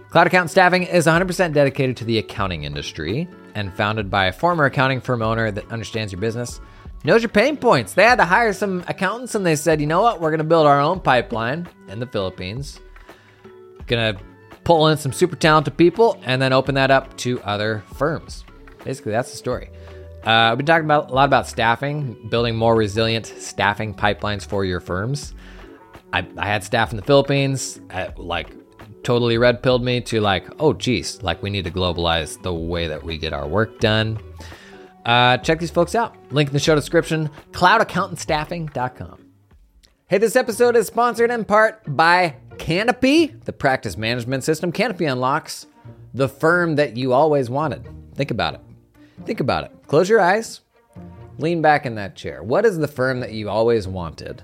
Cloud 0.10 0.28
Accountant 0.28 0.52
Staffing 0.52 0.84
is 0.84 1.06
100% 1.08 1.54
dedicated 1.54 1.96
to 1.96 2.04
the 2.04 2.18
accounting 2.18 2.66
industry 2.66 3.30
and 3.56 3.74
founded 3.74 4.10
by 4.12 4.26
a 4.26 4.34
former 4.34 4.66
accounting 4.66 5.00
firm 5.00 5.22
owner 5.22 5.50
that 5.50 5.72
understands 5.72 6.12
your 6.12 6.20
business, 6.20 6.60
knows 7.06 7.22
your 7.22 7.30
pain 7.30 7.56
points. 7.56 7.94
They 7.94 8.04
had 8.04 8.18
to 8.18 8.26
hire 8.26 8.52
some 8.52 8.84
accountants 8.86 9.34
and 9.34 9.46
they 9.46 9.56
said, 9.56 9.80
you 9.80 9.88
know 9.88 10.02
what? 10.02 10.20
We're 10.20 10.32
going 10.32 10.40
to 10.40 10.44
build 10.44 10.68
our 10.68 10.82
own 10.82 11.00
pipeline 11.00 11.70
in 11.88 12.02
the 12.02 12.06
Philippines. 12.06 12.82
Going 13.88 14.14
to 14.14 14.22
pull 14.66 14.90
in 14.90 14.98
some 14.98 15.14
super 15.14 15.38
talented 15.38 15.78
people 15.78 16.20
and 16.26 16.42
then 16.42 16.52
open 16.52 16.76
that 16.76 16.92
up 16.92 17.16
to 17.20 17.42
other 17.44 17.82
firms. 17.96 18.44
Basically, 18.84 19.12
that's 19.12 19.32
the 19.32 19.38
story. 19.38 19.70
Uh, 20.26 20.52
I've 20.52 20.58
been 20.58 20.66
talking 20.66 20.86
about 20.86 21.12
a 21.12 21.14
lot 21.14 21.26
about 21.26 21.48
staffing, 21.48 22.28
building 22.30 22.56
more 22.56 22.76
resilient 22.76 23.26
staffing 23.26 23.94
pipelines 23.94 24.46
for 24.46 24.66
your 24.66 24.80
firms. 24.80 25.34
I, 26.12 26.28
I 26.38 26.46
had 26.46 26.64
staff 26.64 26.92
in 26.92 26.98
the 26.98 27.04
Philippines, 27.04 27.80
at, 27.90 28.20
like 28.20 28.50
totally 29.04 29.38
red 29.38 29.64
pilled 29.64 29.84
me 29.84 30.02
to 30.02 30.20
like, 30.20 30.46
oh, 30.60 30.74
geez, 30.74 31.22
like 31.24 31.42
we 31.42 31.50
need 31.50 31.64
to 31.66 31.72
globalize 31.72 32.42
the 32.42 32.54
way 32.54 32.88
that 32.88 33.04
we 33.04 33.18
get 33.18 33.34
our 33.34 33.48
work 33.48 33.80
done. 33.80 34.20
Uh, 35.06 35.38
check 35.38 35.60
these 35.60 35.72
folks 35.72 35.96
out. 35.96 36.16
Link 36.32 36.50
in 36.50 36.54
the 36.54 36.60
show 36.60 36.76
description 36.76 37.30
cloudaccountantstaffing.com. 37.52 39.26
Hey, 40.08 40.18
this 40.18 40.36
episode 40.36 40.76
is 40.76 40.88
sponsored 40.88 41.32
in 41.32 41.46
part 41.46 41.82
by 41.96 42.36
Canopy, 42.58 43.28
the 43.46 43.54
practice 43.54 43.96
management 43.96 44.44
system. 44.44 44.72
Canopy 44.72 45.06
unlocks 45.06 45.68
the 46.14 46.28
firm 46.28 46.76
that 46.76 46.98
you 46.98 47.14
always 47.14 47.50
wanted. 47.50 47.88
Think 48.16 48.32
about 48.32 48.56
it. 48.56 48.62
Think 49.26 49.40
about 49.40 49.66
it. 49.66 49.72
Close 49.88 50.10
your 50.10 50.20
eyes, 50.20 50.62
lean 51.38 51.62
back 51.62 51.86
in 51.86 51.96
that 51.96 52.16
chair. 52.16 52.44
What 52.44 52.66
is 52.66 52.78
the 52.78 52.88
firm 52.88 53.20
that 53.20 53.32
you 53.32 53.50
always 53.50 53.88
wanted? 53.88 54.44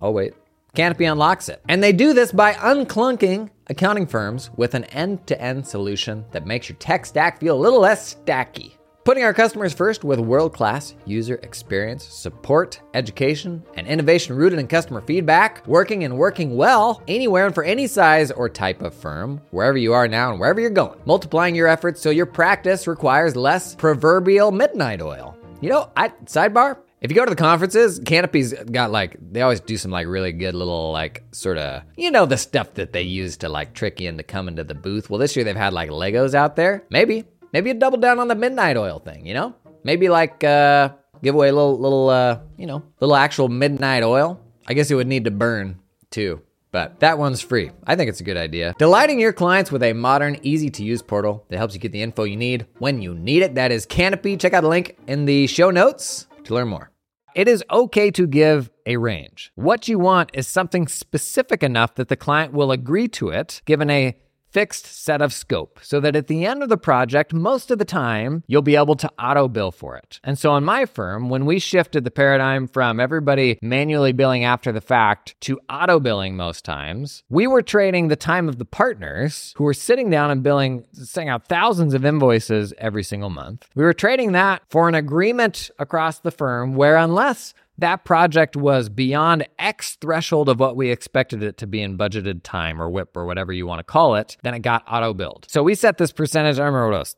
Oh, 0.00 0.10
wait. 0.10 0.34
Canopy 0.74 1.06
unlocks 1.06 1.48
it. 1.48 1.62
And 1.68 1.82
they 1.82 1.92
do 1.92 2.12
this 2.12 2.32
by 2.32 2.52
unclunking 2.54 3.50
accounting 3.68 4.06
firms 4.06 4.50
with 4.56 4.74
an 4.74 4.84
end 4.84 5.26
to 5.26 5.40
end 5.40 5.66
solution 5.66 6.24
that 6.32 6.46
makes 6.46 6.68
your 6.68 6.76
tech 6.76 7.06
stack 7.06 7.40
feel 7.40 7.56
a 7.56 7.58
little 7.58 7.80
less 7.80 8.14
stacky. 8.14 8.74
Putting 9.06 9.22
our 9.22 9.32
customers 9.32 9.72
first 9.72 10.02
with 10.02 10.18
world 10.18 10.52
class 10.52 10.96
user 11.04 11.36
experience, 11.44 12.04
support, 12.04 12.80
education, 12.92 13.62
and 13.76 13.86
innovation 13.86 14.34
rooted 14.34 14.58
in 14.58 14.66
customer 14.66 15.00
feedback, 15.00 15.64
working 15.68 16.02
and 16.02 16.18
working 16.18 16.56
well 16.56 17.00
anywhere 17.06 17.46
and 17.46 17.54
for 17.54 17.62
any 17.62 17.86
size 17.86 18.32
or 18.32 18.48
type 18.48 18.82
of 18.82 18.92
firm, 18.92 19.40
wherever 19.52 19.78
you 19.78 19.92
are 19.92 20.08
now 20.08 20.32
and 20.32 20.40
wherever 20.40 20.60
you're 20.60 20.70
going. 20.70 20.98
Multiplying 21.04 21.54
your 21.54 21.68
efforts 21.68 22.00
so 22.00 22.10
your 22.10 22.26
practice 22.26 22.88
requires 22.88 23.36
less 23.36 23.76
proverbial 23.76 24.50
midnight 24.50 25.00
oil. 25.00 25.36
You 25.60 25.70
know, 25.70 25.88
I 25.96 26.08
sidebar, 26.24 26.76
if 27.00 27.12
you 27.12 27.14
go 27.14 27.24
to 27.24 27.30
the 27.30 27.36
conferences, 27.36 28.00
Canopy's 28.04 28.54
got 28.54 28.90
like 28.90 29.16
they 29.20 29.42
always 29.42 29.60
do 29.60 29.76
some 29.76 29.92
like 29.92 30.08
really 30.08 30.32
good 30.32 30.56
little 30.56 30.90
like 30.90 31.22
sort 31.30 31.58
of 31.58 31.82
you 31.96 32.10
know 32.10 32.26
the 32.26 32.36
stuff 32.36 32.74
that 32.74 32.92
they 32.92 33.02
use 33.02 33.36
to 33.36 33.48
like 33.48 33.72
trick 33.72 34.00
you 34.00 34.08
into 34.08 34.24
coming 34.24 34.56
to 34.56 34.64
the 34.64 34.74
booth. 34.74 35.08
Well, 35.08 35.20
this 35.20 35.36
year 35.36 35.44
they've 35.44 35.54
had 35.54 35.72
like 35.72 35.90
Legos 35.90 36.34
out 36.34 36.56
there. 36.56 36.82
Maybe 36.90 37.24
maybe 37.56 37.70
you 37.70 37.74
double 37.74 37.96
down 37.96 38.18
on 38.18 38.28
the 38.28 38.34
midnight 38.34 38.76
oil 38.76 38.98
thing. 38.98 39.24
You 39.26 39.32
know, 39.32 39.54
maybe 39.82 40.10
like 40.10 40.44
uh, 40.44 40.90
give 41.22 41.34
away 41.34 41.48
a 41.48 41.52
little 41.52 41.78
little 41.78 42.10
uh, 42.10 42.40
you 42.58 42.66
know 42.66 42.82
little 43.00 43.16
actual 43.16 43.48
midnight 43.48 44.02
oil. 44.02 44.38
I 44.66 44.74
guess 44.74 44.90
it 44.90 44.94
would 44.94 45.06
need 45.06 45.24
to 45.24 45.30
burn 45.30 45.80
too. 46.10 46.42
But 46.72 47.00
that 47.00 47.16
one's 47.16 47.40
free. 47.40 47.70
I 47.86 47.96
think 47.96 48.10
it's 48.10 48.20
a 48.20 48.24
good 48.24 48.36
idea. 48.36 48.74
Delighting 48.78 49.18
your 49.18 49.32
clients 49.32 49.72
with 49.72 49.82
a 49.82 49.94
modern, 49.94 50.36
easy 50.42 50.68
to 50.70 50.84
use 50.84 51.00
portal 51.00 51.46
that 51.48 51.56
helps 51.56 51.72
you 51.72 51.80
get 51.80 51.92
the 51.92 52.02
info 52.02 52.24
you 52.24 52.36
need 52.36 52.66
when 52.78 53.00
you 53.00 53.14
need 53.14 53.42
it. 53.42 53.54
That 53.54 53.72
is 53.72 53.86
Canopy. 53.86 54.36
Check 54.36 54.52
out 54.52 54.60
the 54.60 54.68
link 54.68 54.98
in 55.06 55.24
the 55.24 55.46
show 55.46 55.70
notes 55.70 56.26
to 56.44 56.54
learn 56.54 56.68
more. 56.68 56.90
It 57.34 57.48
is 57.48 57.64
okay 57.70 58.10
to 58.10 58.26
give 58.26 58.70
a 58.84 58.98
range. 58.98 59.52
What 59.54 59.88
you 59.88 59.98
want 59.98 60.30
is 60.34 60.46
something 60.48 60.86
specific 60.88 61.62
enough 61.62 61.94
that 61.94 62.08
the 62.08 62.16
client 62.16 62.52
will 62.52 62.72
agree 62.72 63.08
to 63.08 63.30
it, 63.30 63.62
given 63.64 63.88
a 63.88 64.16
fixed 64.56 64.86
set 64.86 65.20
of 65.20 65.34
scope 65.34 65.78
so 65.82 66.00
that 66.00 66.16
at 66.16 66.28
the 66.28 66.46
end 66.46 66.62
of 66.62 66.70
the 66.70 66.78
project, 66.78 67.34
most 67.34 67.70
of 67.70 67.78
the 67.78 67.84
time, 67.84 68.42
you'll 68.46 68.62
be 68.62 68.74
able 68.74 68.96
to 68.96 69.12
auto 69.22 69.48
bill 69.48 69.70
for 69.70 69.98
it. 69.98 70.18
And 70.24 70.38
so, 70.38 70.56
in 70.56 70.64
my 70.64 70.86
firm, 70.86 71.28
when 71.28 71.44
we 71.44 71.58
shifted 71.58 72.04
the 72.04 72.10
paradigm 72.10 72.66
from 72.66 72.98
everybody 72.98 73.58
manually 73.60 74.12
billing 74.12 74.44
after 74.44 74.72
the 74.72 74.80
fact 74.80 75.38
to 75.42 75.60
auto 75.68 76.00
billing 76.00 76.38
most 76.38 76.64
times, 76.64 77.22
we 77.28 77.46
were 77.46 77.60
trading 77.60 78.08
the 78.08 78.16
time 78.16 78.48
of 78.48 78.56
the 78.56 78.64
partners 78.64 79.52
who 79.58 79.64
were 79.64 79.74
sitting 79.74 80.08
down 80.08 80.30
and 80.30 80.42
billing, 80.42 80.86
sending 80.94 81.28
out 81.28 81.48
thousands 81.48 81.92
of 81.92 82.06
invoices 82.06 82.72
every 82.78 83.02
single 83.02 83.28
month. 83.28 83.68
We 83.74 83.84
were 83.84 83.92
trading 83.92 84.32
that 84.32 84.62
for 84.70 84.88
an 84.88 84.94
agreement 84.94 85.70
across 85.78 86.20
the 86.20 86.30
firm 86.30 86.76
where, 86.76 86.96
unless 86.96 87.52
that 87.78 88.04
project 88.04 88.56
was 88.56 88.88
beyond 88.88 89.46
X 89.58 89.96
threshold 90.00 90.48
of 90.48 90.58
what 90.60 90.76
we 90.76 90.90
expected 90.90 91.42
it 91.42 91.58
to 91.58 91.66
be 91.66 91.82
in 91.82 91.98
budgeted 91.98 92.42
time 92.42 92.80
or 92.80 92.88
WIP 92.88 93.16
or 93.16 93.26
whatever 93.26 93.52
you 93.52 93.66
want 93.66 93.78
to 93.80 93.84
call 93.84 94.14
it, 94.14 94.36
then 94.42 94.54
it 94.54 94.60
got 94.60 94.84
auto 94.90 95.12
billed. 95.14 95.46
So 95.48 95.62
we 95.62 95.74
set 95.74 95.98
this 95.98 96.12
percentage, 96.12 96.58
I 96.58 96.64
remember 96.64 96.88
what 96.88 96.96
it 96.96 96.98
was, 96.98 97.16